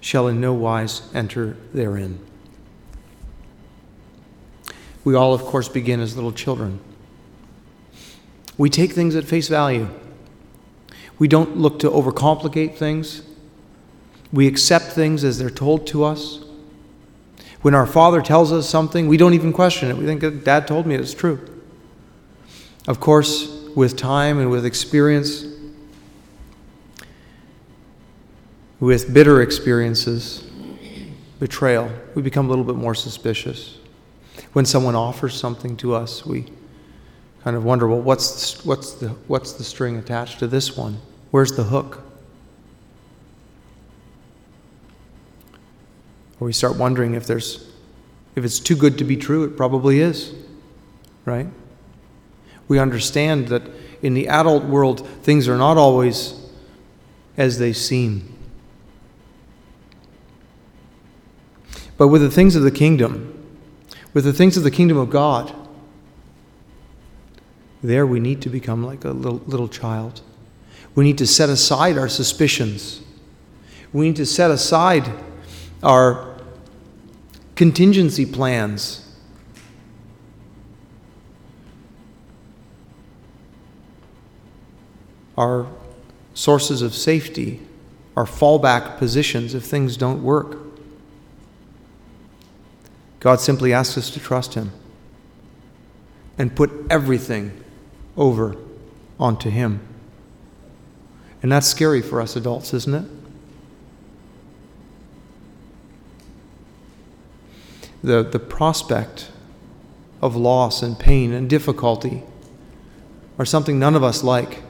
[0.00, 2.18] shall in no wise enter therein.
[5.04, 6.80] We all, of course, begin as little children.
[8.56, 9.90] We take things at face value.
[11.18, 13.20] We don't look to overcomplicate things.
[14.32, 16.42] We accept things as they're told to us.
[17.60, 19.98] When our father tells us something, we don't even question it.
[19.98, 21.38] We think, Dad told me it's true.
[22.88, 25.44] Of course, with time and with experience,
[28.80, 30.44] with bitter experiences,
[31.40, 33.78] betrayal, we become a little bit more suspicious.
[34.52, 36.46] When someone offers something to us, we
[37.42, 40.98] kind of wonder, well, what's the, what's the, what's the string attached to this one?
[41.30, 42.02] Where's the hook?
[46.40, 47.70] Or we start wondering if there's
[48.36, 50.34] if it's too good to be true, it probably is.
[51.24, 51.46] Right?
[52.68, 53.62] We understand that
[54.02, 56.34] in the adult world, things are not always
[57.36, 58.34] as they seem.
[61.96, 63.30] But with the things of the kingdom,
[64.12, 65.54] with the things of the kingdom of God,
[67.82, 70.22] there we need to become like a little, little child.
[70.94, 73.02] We need to set aside our suspicions.
[73.92, 75.10] We need to set aside
[75.82, 76.36] our
[77.56, 79.03] contingency plans.
[85.36, 85.66] Our
[86.34, 87.60] sources of safety,
[88.16, 90.58] our fallback positions if things don't work.
[93.20, 94.70] God simply asks us to trust Him
[96.36, 97.64] and put everything
[98.16, 98.56] over
[99.18, 99.80] onto Him.
[101.42, 103.04] And that's scary for us adults, isn't it?
[108.02, 109.30] The, the prospect
[110.20, 112.22] of loss and pain and difficulty
[113.38, 114.63] are something none of us like.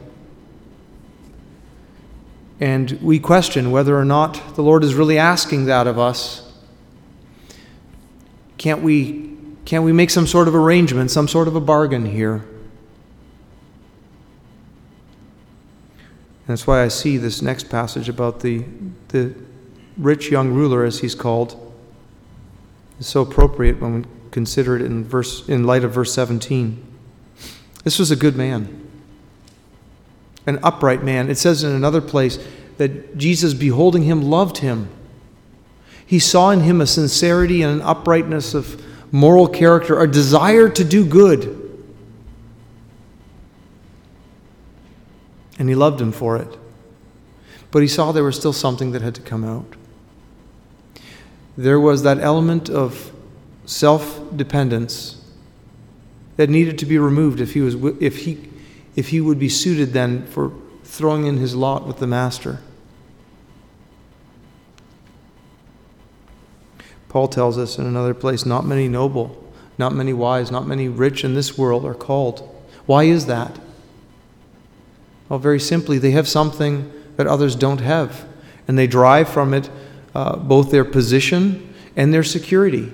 [2.61, 6.53] And we question whether or not the Lord is really asking that of us.
[8.59, 12.45] Can't we, can't we make some sort of arrangement, some sort of a bargain here?
[16.47, 18.65] And that's why I see this next passage about the,
[19.09, 19.35] the
[19.97, 21.75] rich young ruler, as he's called,
[23.01, 26.83] is so appropriate when we consider it in, verse, in light of verse 17.
[27.83, 28.84] This was a good man,
[30.47, 31.31] an upright man.
[31.31, 32.39] It says in another place
[32.77, 34.89] that Jesus, beholding him, loved him.
[36.07, 40.85] He saw in him a sincerity and an uprightness of moral character, a desire to
[40.85, 41.65] do good.
[45.59, 46.59] and he loved him for it.
[47.71, 49.77] But he saw there was still something that had to come out.
[51.57, 53.13] There was that element of
[53.65, 55.21] self dependence
[56.37, 58.49] that needed to be removed if he, was, if, he,
[58.97, 60.53] if he would be suited then for
[60.85, 62.61] throwing in his lot with the master.
[67.09, 69.41] Paul tells us in another place not many noble,
[69.79, 72.41] not many wise, not many rich in this world are called.
[72.87, 73.59] Why is that?
[75.29, 78.27] Well, very simply, they have something that others don't have,
[78.69, 79.71] and they derive from it
[80.15, 82.93] uh, both their position and their security.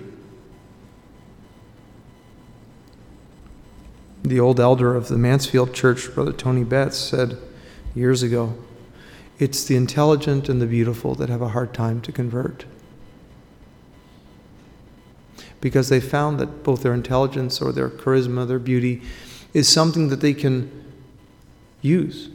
[4.30, 7.36] The old elder of the Mansfield Church, Brother Tony Betts, said
[7.96, 8.56] years ago
[9.40, 12.64] it's the intelligent and the beautiful that have a hard time to convert.
[15.60, 19.02] Because they found that both their intelligence or their charisma, their beauty,
[19.52, 20.70] is something that they can
[21.82, 22.28] use.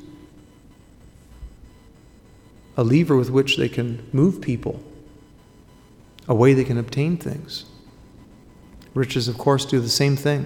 [2.75, 4.83] A lever with which they can move people,
[6.27, 7.63] a way they can obtain things.
[8.93, 10.45] Riches, of course, do the same thing.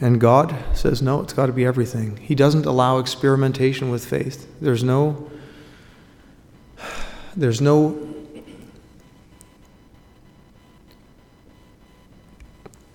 [0.00, 2.18] And God says, no, it's got to be everything.
[2.18, 4.46] He doesn't allow experimentation with faith.
[4.60, 5.28] There's no,
[7.36, 8.14] there's no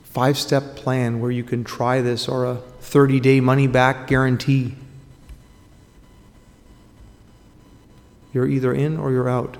[0.03, 4.75] five step plan where you can try this or a 30 day money back guarantee.
[8.31, 9.57] You're either in or you're out.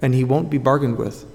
[0.00, 1.27] And he won't be bargained with.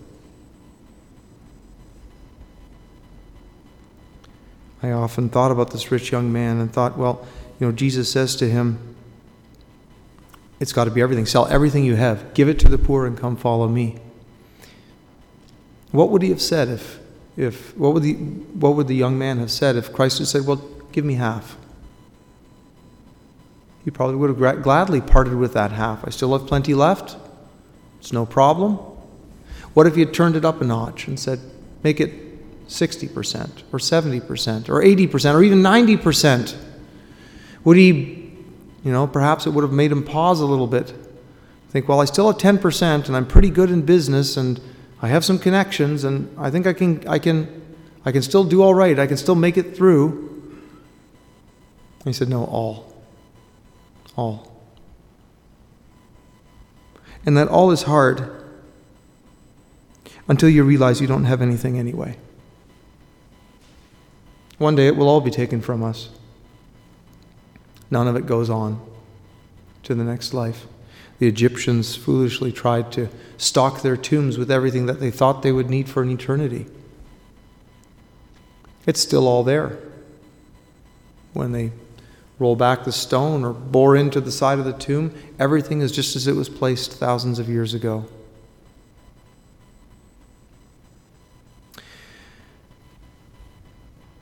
[4.84, 7.26] I often thought about this rich young man and thought, well,
[7.60, 8.96] you know, Jesus says to him,
[10.60, 11.26] it's got to be everything.
[11.26, 14.00] Sell everything you have, give it to the poor, and come follow me.
[15.92, 17.00] What would he have said if,
[17.38, 20.46] if what, would the, what would the young man have said if Christ had said,
[20.46, 21.58] Well, give me half?
[23.86, 26.06] He probably would have gladly parted with that half.
[26.06, 27.18] I still have plenty left.
[28.00, 28.76] It's no problem.
[29.74, 31.40] What if he had turned it up a notch and said,
[31.84, 32.23] Make it
[32.74, 36.56] 60% or 70% or 80% or even 90%?
[37.64, 38.36] Would he,
[38.84, 40.94] you know, perhaps it would have made him pause a little bit.
[41.70, 44.60] Think, well, I still have 10% and I'm pretty good in business and
[45.04, 47.62] I have some connections, and I think I can, I can,
[48.06, 48.98] I can still do all right.
[48.98, 50.56] I can still make it through.
[52.06, 52.96] he said, No, all.
[54.16, 54.64] All.
[57.26, 58.32] And that all is hard
[60.30, 62.18] until you realize you don't have anything anyway.
[64.64, 66.08] One day it will all be taken from us.
[67.92, 68.80] None of it goes on
[69.84, 70.68] to the next life.
[71.20, 75.70] The Egyptians foolishly tried to stock their tombs with everything that they thought they would
[75.70, 76.66] need for an eternity.
[78.86, 79.80] It's still all there.
[81.34, 81.74] When they
[82.40, 86.16] roll back the stone or bore into the side of the tomb, everything is just
[86.16, 88.06] as it was placed thousands of years ago.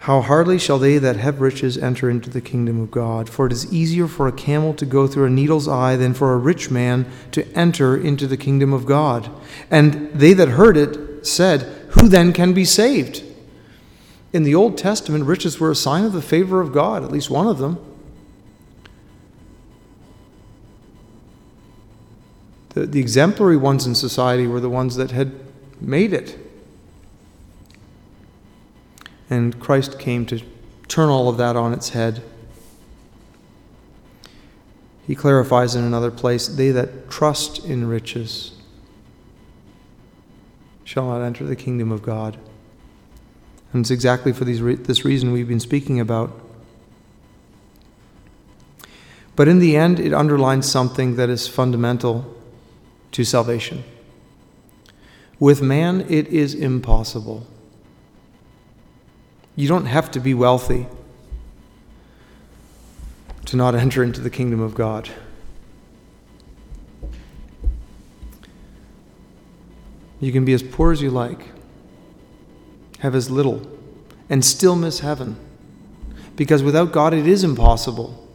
[0.02, 3.30] How hardly shall they that have riches enter into the kingdom of God?
[3.30, 6.34] For it is easier for a camel to go through a needle's eye than for
[6.34, 9.30] a rich man to enter into the kingdom of God.
[9.70, 13.24] And they that heard it said, Who then can be saved?
[14.34, 17.30] In the Old Testament, riches were a sign of the favor of God, at least
[17.30, 17.78] one of them.
[22.70, 25.32] The, the exemplary ones in society were the ones that had
[25.80, 26.40] made it.
[29.32, 30.42] And Christ came to
[30.90, 32.22] turn all of that on its head.
[35.08, 38.52] He clarifies in another place they that trust in riches
[40.84, 42.38] shall not enter the kingdom of God.
[43.72, 46.38] And it's exactly for re- this reason we've been speaking about.
[49.38, 52.36] But in the end, it underlines something that is fundamental
[53.14, 53.86] to salvation.
[55.40, 57.48] With man, it is impossible.
[59.56, 60.88] You don't have to be wealthy
[63.46, 65.10] to not enter into the kingdom of God.
[70.20, 71.48] You can be as poor as you like
[73.02, 73.68] have as little,
[74.30, 75.36] and still miss heaven.
[76.36, 78.30] Because without God, it is impossible.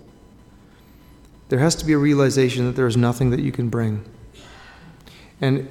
[1.51, 4.05] There has to be a realization that there is nothing that you can bring.
[5.41, 5.69] And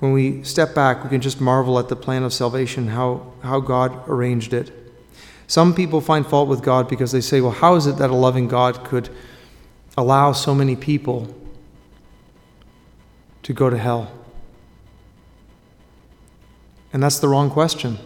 [0.00, 3.60] when we step back, we can just marvel at the plan of salvation, how, how
[3.60, 4.72] God arranged it.
[5.46, 8.14] Some people find fault with God because they say, well, how is it that a
[8.14, 9.10] loving God could
[9.98, 11.34] allow so many people
[13.42, 14.10] to go to hell?
[16.92, 17.98] And that's the wrong question.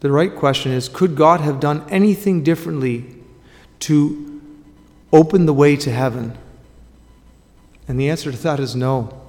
[0.00, 3.06] The right question is could God have done anything differently
[3.80, 4.42] to
[5.12, 6.36] open the way to heaven?
[7.86, 9.20] And the answer to that is no.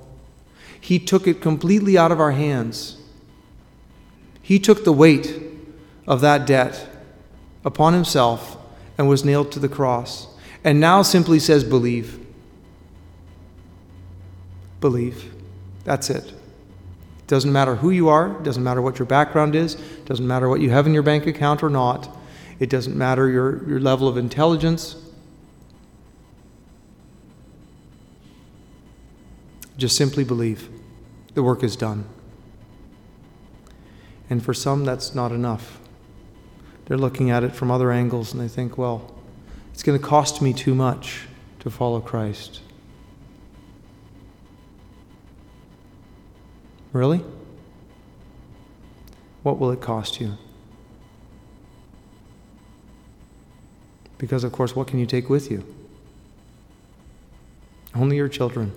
[0.80, 2.98] He took it completely out of our hands.
[4.42, 5.42] He took the weight
[6.08, 6.88] of that debt
[7.64, 8.58] upon himself
[8.98, 10.28] and was nailed to the cross.
[10.64, 12.24] And now simply says, believe.
[14.80, 15.34] Believe.
[15.84, 16.26] That's it.
[16.26, 19.76] It doesn't matter who you are, it doesn't matter what your background is,
[20.06, 22.16] doesn't matter what you have in your bank account or not,
[22.60, 24.96] it doesn't matter your, your level of intelligence.
[29.78, 30.70] Just simply believe
[31.34, 32.06] the work is done.
[34.30, 35.80] And for some, that's not enough.
[36.86, 39.14] They're looking at it from other angles and they think, well,
[39.74, 41.28] it's going to cost me too much
[41.60, 42.62] to follow Christ.
[46.94, 47.22] Really?
[49.44, 50.38] What will it cost you?
[54.18, 55.66] Because, of course, what can you take with you?
[57.94, 58.72] Only your children.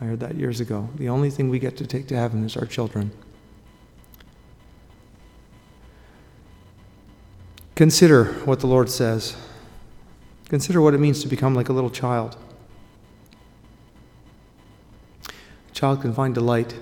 [0.00, 0.88] I heard that years ago.
[0.96, 3.12] The only thing we get to take to heaven is our children.
[7.74, 9.36] Consider what the Lord says.
[10.48, 12.36] Consider what it means to become like a little child.
[15.28, 16.74] A child can find delight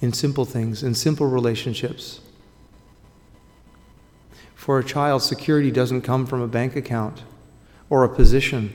[0.00, 2.20] in simple things, in simple relationships.
[4.54, 7.22] For a child, security doesn't come from a bank account
[7.88, 8.74] or a position.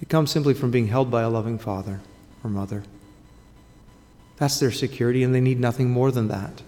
[0.00, 2.00] It comes simply from being held by a loving father
[2.42, 2.82] or mother.
[4.36, 6.62] That's their security, and they need nothing more than that.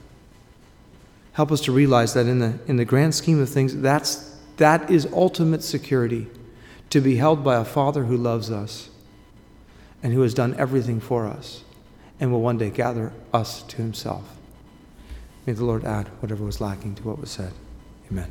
[1.33, 4.91] Help us to realize that in the, in the grand scheme of things, that's, that
[4.91, 6.27] is ultimate security
[6.91, 8.91] to be held by a father who loves us
[10.03, 11.65] and who has done everything for us
[12.21, 14.37] and will one day gather us to himself.
[15.47, 17.53] May the Lord add whatever was lacking to what was said.
[18.11, 18.31] Amen.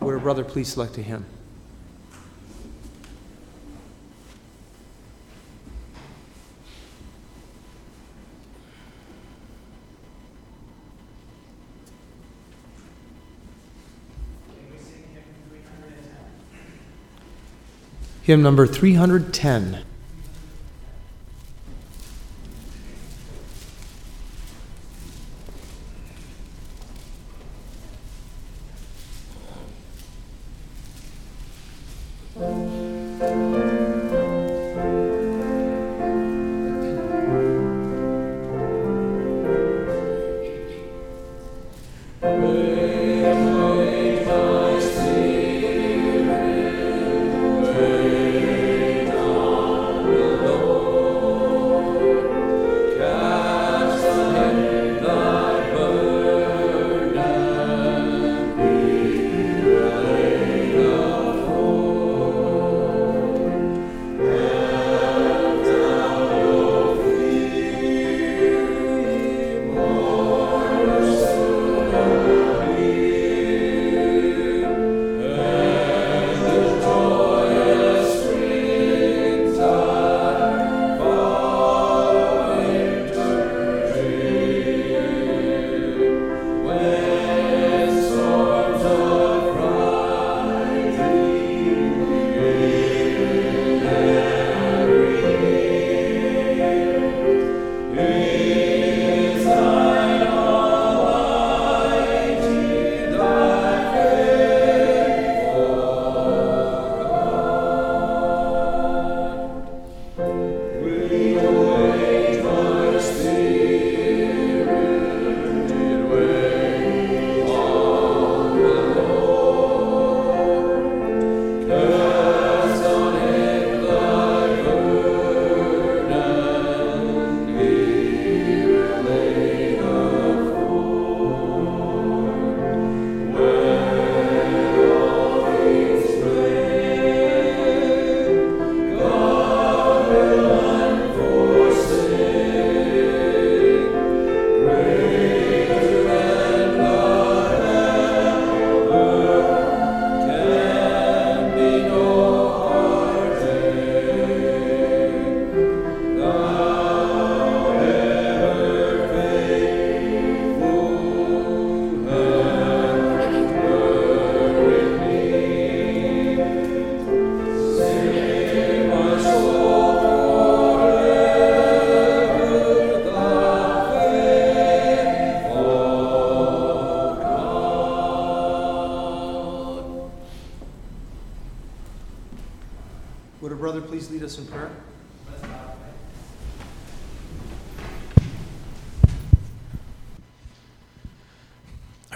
[0.00, 1.26] A brother please select a hymn?
[18.22, 19.84] Hymn number 310.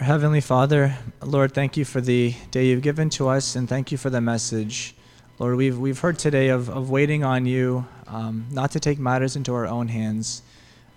[0.07, 3.99] Heavenly Father, Lord, thank you for the day you've given to us and thank you
[3.99, 4.95] for the message.
[5.41, 9.35] Lord, we've, we've heard today of, of waiting on you, um, not to take matters
[9.35, 10.43] into our own hands.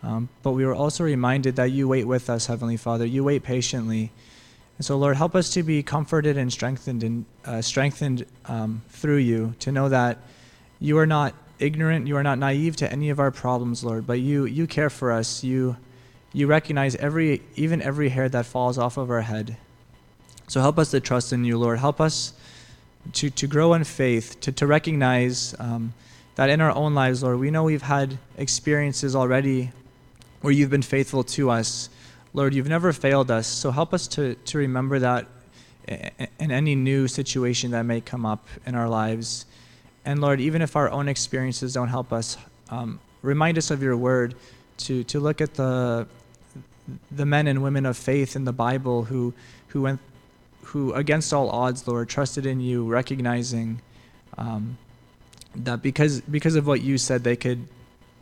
[0.03, 3.03] Um, but we were also reminded that you wait with us, Heavenly Father.
[3.03, 4.11] You wait patiently.
[4.77, 9.17] And so, Lord, help us to be comforted and strengthened and uh, strengthened um, through
[9.17, 10.19] you to know that
[10.79, 14.19] you are not ignorant, you are not naive to any of our problems, Lord, but
[14.19, 15.43] you you care for us.
[15.43, 15.77] You
[16.33, 19.57] you recognize every even every hair that falls off of our head.
[20.47, 21.79] So help us to trust in you, Lord.
[21.79, 22.33] Help us
[23.13, 25.93] to to grow in faith, to to recognize um,
[26.35, 29.71] that in our own lives, Lord, we know we've had experiences already
[30.41, 31.89] where you've been faithful to us.
[32.33, 33.47] Lord, you've never failed us.
[33.47, 35.27] So help us to, to remember that
[35.87, 39.45] in any new situation that may come up in our lives.
[40.05, 42.37] And Lord, even if our own experiences don't help us,
[42.69, 44.35] um, remind us of your word
[44.77, 46.07] to, to look at the,
[47.11, 49.33] the men and women of faith in the Bible who,
[49.67, 49.99] who went,
[50.63, 53.81] who against all odds, Lord, trusted in you, recognizing
[54.37, 54.77] um,
[55.55, 57.67] that because, because of what you said, they could,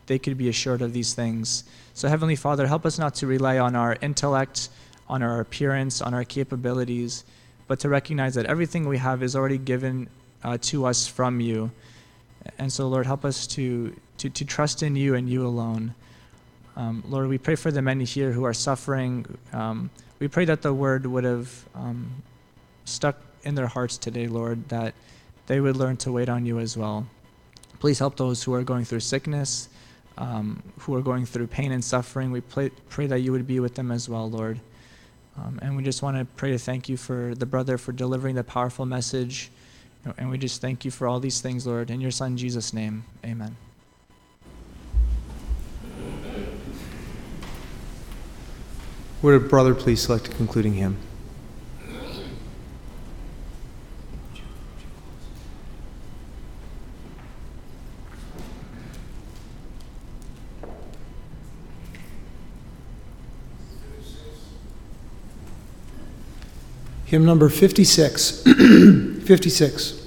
[0.07, 1.63] they could be assured of these things.
[1.93, 4.69] So, Heavenly Father, help us not to rely on our intellect,
[5.09, 7.23] on our appearance, on our capabilities,
[7.67, 10.07] but to recognize that everything we have is already given
[10.43, 11.71] uh, to us from you.
[12.57, 15.93] And so, Lord, help us to, to, to trust in you and you alone.
[16.77, 19.25] Um, Lord, we pray for the many here who are suffering.
[19.51, 22.23] Um, we pray that the word would have um,
[22.85, 24.93] stuck in their hearts today, Lord, that
[25.47, 27.05] they would learn to wait on you as well.
[27.79, 29.67] Please help those who are going through sickness
[30.17, 32.31] um, who are going through pain and suffering.
[32.31, 34.59] We pray, pray that you would be with them as well, Lord.
[35.37, 38.35] Um, and we just want to pray to thank you for the brother for delivering
[38.35, 39.51] the powerful message.
[40.17, 41.91] And we just thank you for all these things, Lord.
[41.91, 43.66] In your Son, Jesus' name, amen.
[49.27, 50.95] Would a brother please select a concluding hymn?
[67.03, 68.43] Hymn number 56.
[69.25, 70.06] 56.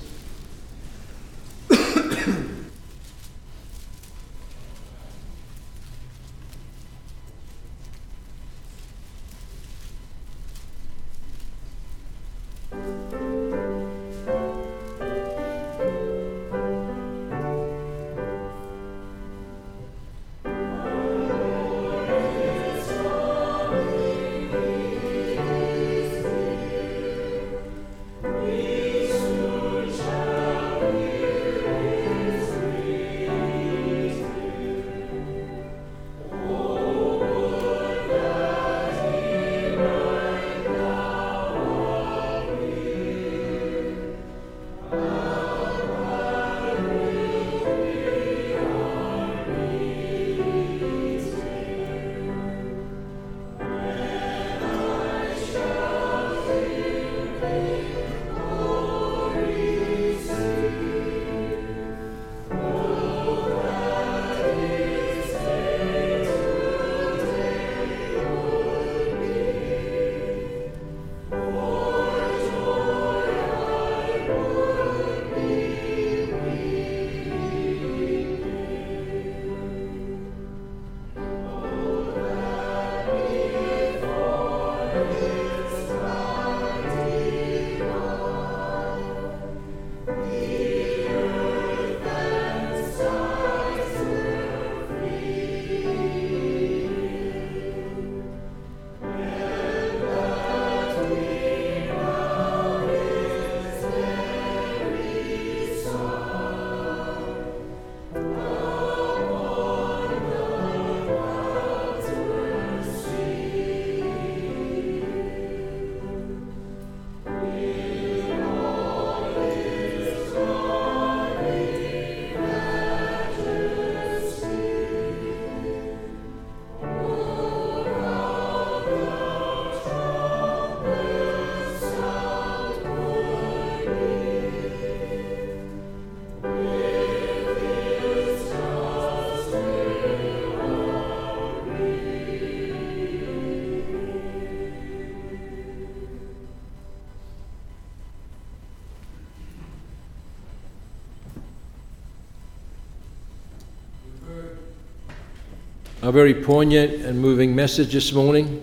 [156.11, 158.61] A very poignant and moving message this morning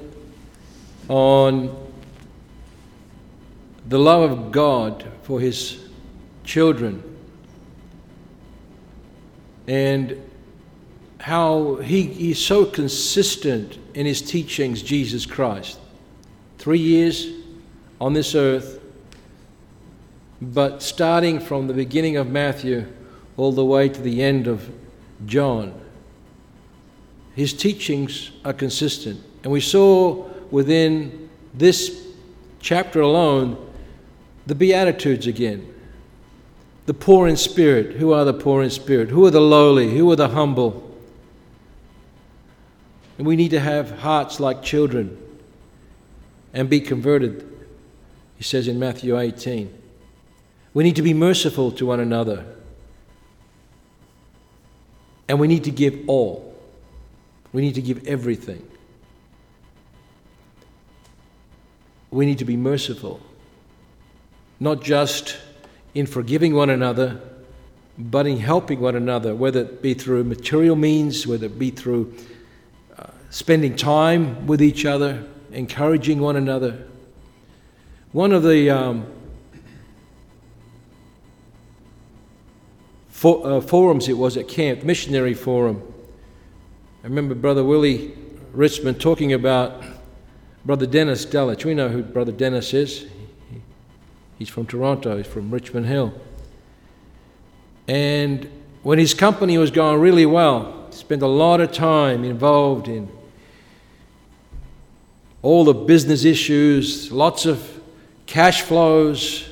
[1.08, 1.74] on
[3.88, 5.80] the love of God for His
[6.44, 7.02] children
[9.66, 10.22] and
[11.22, 15.80] how he, he's so consistent in his teachings, Jesus Christ.
[16.58, 17.32] Three years
[18.02, 18.82] on this earth,
[20.42, 22.92] but starting from the beginning of Matthew
[23.38, 24.70] all the way to the end of
[25.26, 25.87] John,
[27.38, 29.24] his teachings are consistent.
[29.44, 32.08] And we saw within this
[32.60, 33.64] chapter alone
[34.48, 35.72] the Beatitudes again.
[36.88, 37.98] The poor in spirit.
[37.98, 39.10] Who are the poor in spirit?
[39.10, 39.96] Who are the lowly?
[39.96, 40.84] Who are the humble?
[43.20, 45.16] And we need to have hearts like children
[46.56, 47.48] and be converted,
[48.38, 49.72] he says in Matthew 18.
[50.74, 52.48] We need to be merciful to one another.
[55.30, 56.48] And we need to give all.
[57.54, 58.68] We need to give everything.
[62.12, 63.20] We need to be merciful,
[64.60, 65.38] not just
[65.94, 67.20] in forgiving one another,
[67.98, 72.14] but in helping one another, whether it be through material means, whether it be through
[72.98, 76.88] uh, spending time with each other, encouraging one another.
[78.12, 79.06] One of the um,
[83.10, 85.82] for, uh, forums it was at camp, missionary forum.
[87.08, 88.12] I remember Brother Willie
[88.52, 89.82] Richmond talking about
[90.66, 91.64] Brother Dennis Delitzsch.
[91.64, 93.06] We know who Brother Dennis is.
[94.38, 96.14] He's from Toronto, he's from Richmond Hill.
[97.88, 98.52] And
[98.84, 103.10] when his company was going really well, he spent a lot of time involved in
[105.42, 107.80] all the business issues, lots of
[108.26, 109.48] cash flows.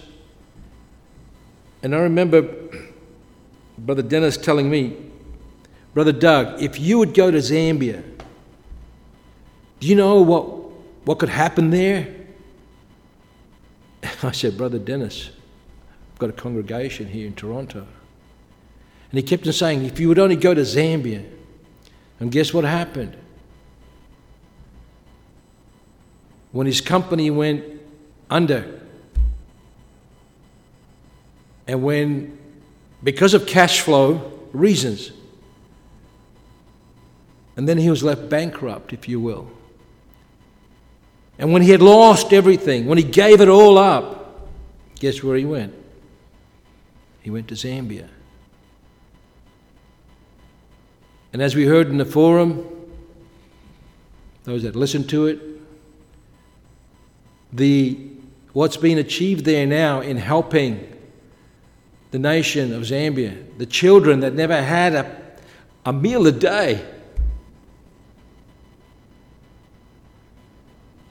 [1.82, 2.54] And I remember
[3.78, 5.05] Brother Dennis telling me,
[5.96, 8.04] Brother Doug, if you would go to Zambia,
[9.80, 10.44] do you know what,
[11.06, 12.14] what could happen there?
[14.22, 15.30] I said, Brother Dennis,
[16.12, 17.80] I've got a congregation here in Toronto.
[17.80, 21.26] And he kept on saying, if you would only go to Zambia.
[22.20, 23.16] And guess what happened?
[26.52, 27.64] When his company went
[28.30, 28.82] under,
[31.68, 32.38] and when,
[33.02, 35.14] because of cash flow reasons,
[37.58, 39.50] and then he was left bankrupt, if you will.
[41.38, 44.48] And when he had lost everything, when he gave it all up,
[45.00, 45.74] guess where he went?
[47.22, 48.08] He went to Zambia.
[51.34, 52.66] And as we heard in the forum,
[54.44, 55.40] those that listened to it,
[57.52, 57.98] the
[58.54, 60.94] what's been achieved there now in helping
[62.12, 65.22] the nation of Zambia, the children that never had a,
[65.86, 66.86] a meal a day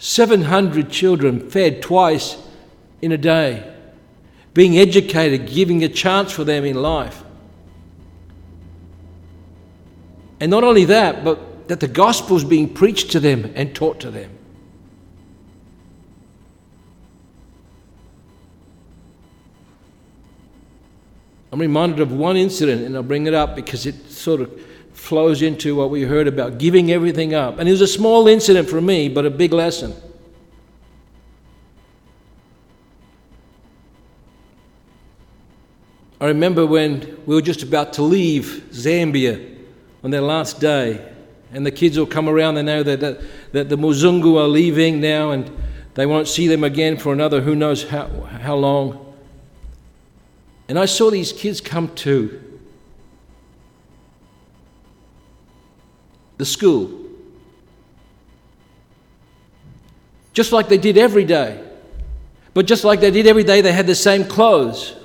[0.04, 2.36] 700 children fed twice
[3.00, 3.74] in a day,
[4.52, 7.24] being educated, giving a chance for them in life.
[10.40, 13.98] And not only that, but that the gospel is being preached to them and taught
[14.00, 14.30] to them.
[21.50, 24.52] I'm reminded of one incident, and I'll bring it up because it sort of
[25.04, 27.58] flows into what we heard about giving everything up.
[27.58, 29.94] And it was a small incident for me, but a big lesson.
[36.20, 39.58] I remember when we were just about to leave Zambia
[40.02, 41.06] on their last day,
[41.52, 43.20] and the kids will come around, they know that, that,
[43.52, 45.54] that the Muzungu are leaving now, and
[45.94, 49.14] they won't see them again for another who knows how, how long.
[50.66, 52.43] And I saw these kids come to
[56.38, 57.00] the school.
[60.32, 61.62] Just like they did every day.
[62.54, 64.96] But just like they did every day, they had the same clothes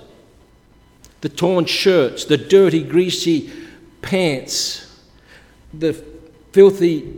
[1.21, 3.51] the torn shirts, the dirty, greasy
[4.01, 5.01] pants,
[5.73, 5.91] the
[6.53, 7.13] filthy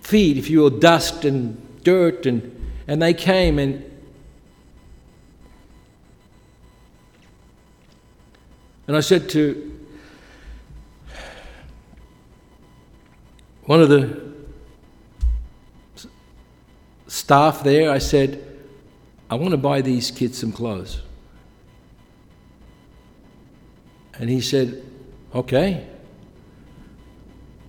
[0.00, 2.26] feet, if you will, dust and dirt.
[2.26, 3.88] And, and they came and
[8.88, 9.77] And I said to
[13.68, 14.18] one of the
[17.06, 18.42] staff there, I said,
[19.28, 21.02] I want to buy these kids some clothes.
[24.14, 24.82] And he said,
[25.34, 25.86] Okay.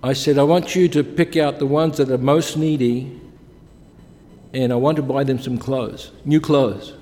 [0.02, 3.20] I said, I want you to pick out the ones that are most needy,
[4.54, 6.94] and I want to buy them some clothes, new clothes.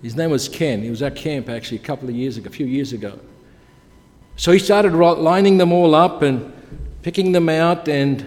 [0.00, 0.80] His name was Ken.
[0.80, 3.20] He was at camp actually a couple of years ago, a few years ago.
[4.36, 6.54] So he started lining them all up and
[7.08, 8.26] picking them out, and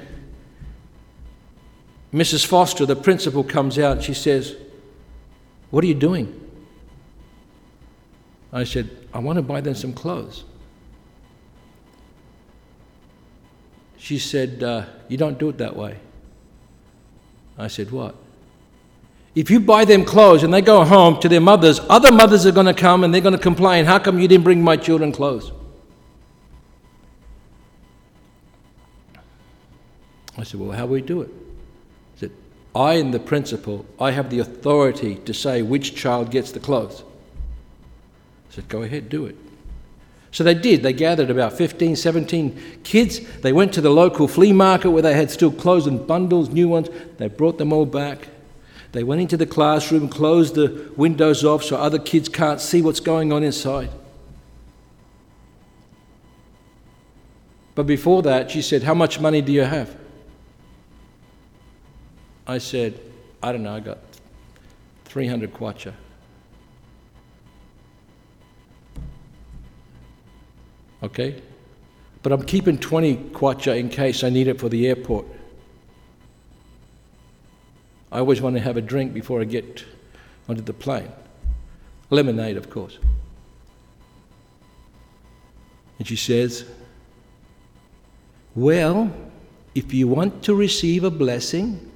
[2.11, 2.43] Mrs.
[2.43, 4.55] Foster, the principal, comes out and she says,
[5.69, 6.49] What are you doing?
[8.51, 10.45] I said, I want to buy them some clothes.
[13.99, 15.99] She said, uh, You don't do it that way.
[17.59, 18.15] I said, What?
[19.35, 22.51] If you buy them clothes and they go home to their mothers, other mothers are
[22.51, 25.11] going to come and they're going to complain, How come you didn't bring my children
[25.11, 25.51] clothes?
[30.37, 31.29] I said, Well, how do we do it?
[32.15, 32.31] He said,
[32.75, 33.85] I am the principal.
[33.99, 37.03] I have the authority to say which child gets the clothes.
[38.49, 39.35] I said, Go ahead, do it.
[40.31, 40.81] So they did.
[40.81, 43.19] They gathered about 15, 17 kids.
[43.41, 46.69] They went to the local flea market where they had still clothes and bundles, new
[46.69, 46.89] ones.
[47.17, 48.29] They brought them all back.
[48.93, 52.99] They went into the classroom, closed the windows off so other kids can't see what's
[53.01, 53.89] going on inside.
[57.75, 59.97] But before that, she said, How much money do you have?
[62.47, 62.99] I said,
[63.41, 63.99] I don't know, I got
[65.05, 65.93] 300 kwacha.
[71.03, 71.41] Okay?
[72.23, 75.25] But I'm keeping 20 kwacha in case I need it for the airport.
[78.11, 79.83] I always want to have a drink before I get
[80.47, 81.11] onto the plane.
[82.09, 82.99] Lemonade, of course.
[85.97, 86.65] And she says,
[88.55, 89.13] Well,
[89.73, 91.90] if you want to receive a blessing,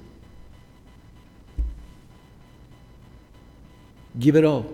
[4.18, 4.66] give it all.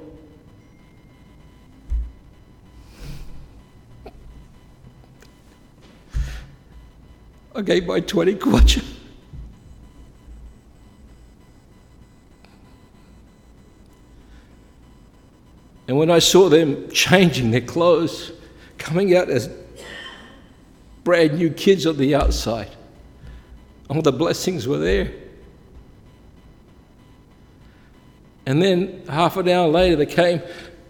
[7.54, 8.82] I gave my 20 kwacha.
[15.88, 18.32] And when I saw them changing their clothes,
[18.78, 19.50] coming out as
[21.04, 22.70] brand new kids on the outside,
[23.90, 25.12] all the blessings were there.
[28.46, 30.42] And then half an hour later, they came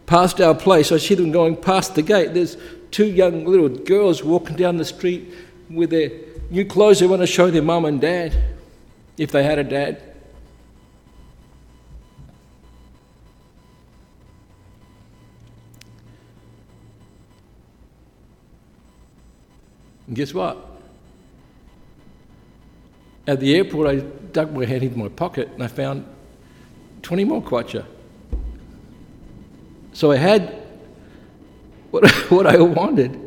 [0.06, 0.90] past our place.
[0.90, 2.34] I see them going past the gate.
[2.34, 2.56] There's
[2.90, 5.32] two young little girls walking down the street
[5.70, 6.10] with their
[6.50, 8.36] new clothes they want to show their mum and dad,
[9.16, 10.02] if they had a dad.
[20.06, 20.58] And guess what?
[23.26, 23.96] At the airport, I
[24.32, 26.04] dug my hand into my pocket and I found
[27.02, 27.84] 20 more kwacha.
[29.92, 30.62] So I had
[31.90, 33.18] what, what I wanted.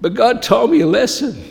[0.00, 1.42] But God taught me a lesson.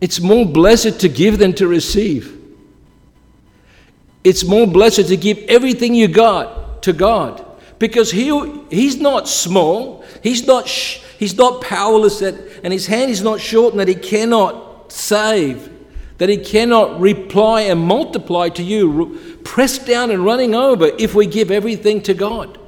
[0.00, 2.32] It's more blessed to give than to receive.
[4.24, 7.44] It's more blessed to give everything you got to God
[7.78, 8.28] because he,
[8.70, 12.34] He's not small, He's not, sh- he's not powerless, that,
[12.64, 15.70] and His hand is not short, and that He cannot save,
[16.18, 21.26] that He cannot reply and multiply to you, pressed down and running over if we
[21.26, 22.58] give everything to God.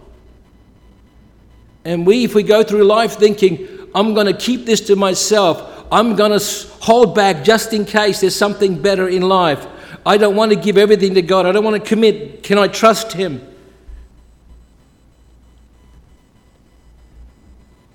[1.84, 5.86] And we, if we go through life thinking, I'm going to keep this to myself,
[5.90, 6.44] I'm going to
[6.80, 9.66] hold back just in case there's something better in life.
[10.04, 11.46] I don't want to give everything to God.
[11.46, 12.42] I don't want to commit.
[12.42, 13.46] Can I trust Him?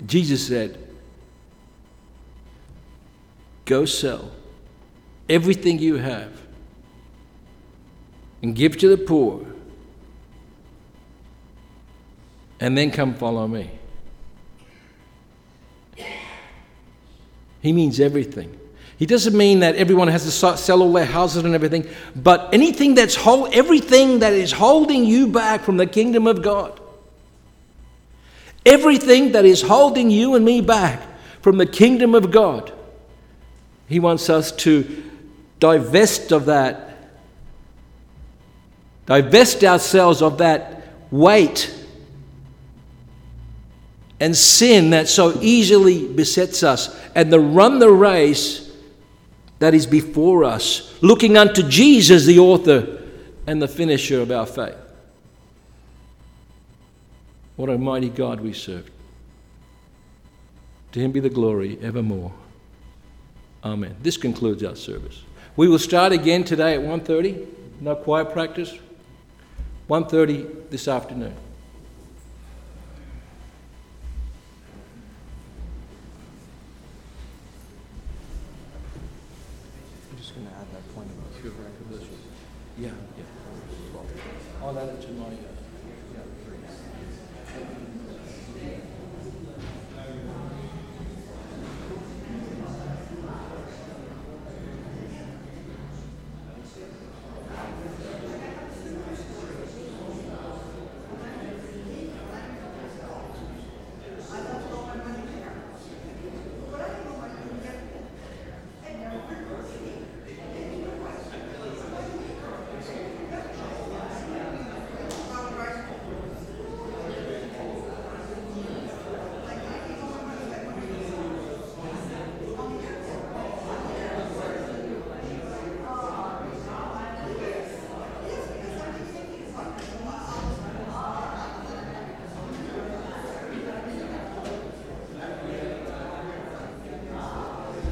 [0.06, 0.80] Jesus said,
[3.66, 4.32] Go sell
[5.30, 6.32] everything you have
[8.42, 9.46] and give to the poor,
[12.60, 13.72] and then come follow me.
[17.62, 18.60] He means everything.
[18.98, 22.96] He doesn't mean that everyone has to sell all their houses and everything, but anything
[22.96, 26.80] that's hold, everything that is holding you back from the kingdom of God.
[28.66, 31.02] Everything that is holding you and me back
[31.42, 32.72] from the kingdom of God.
[33.88, 35.12] He wants us to
[35.64, 36.90] divest of that,
[39.06, 41.74] divest ourselves of that weight
[44.20, 48.76] and sin that so easily besets us, and to run the race
[49.60, 53.02] that is before us, looking unto Jesus, the author
[53.48, 54.76] and the finisher of our faith.
[57.56, 58.92] What a mighty God we serve.
[60.92, 62.34] To him be the glory evermore.
[63.64, 63.96] Amen.
[64.02, 65.22] This concludes our service.
[65.56, 67.46] We will start again today at 1.30.
[67.82, 68.74] No quiet practice.
[69.88, 71.36] 1.30 this afternoon.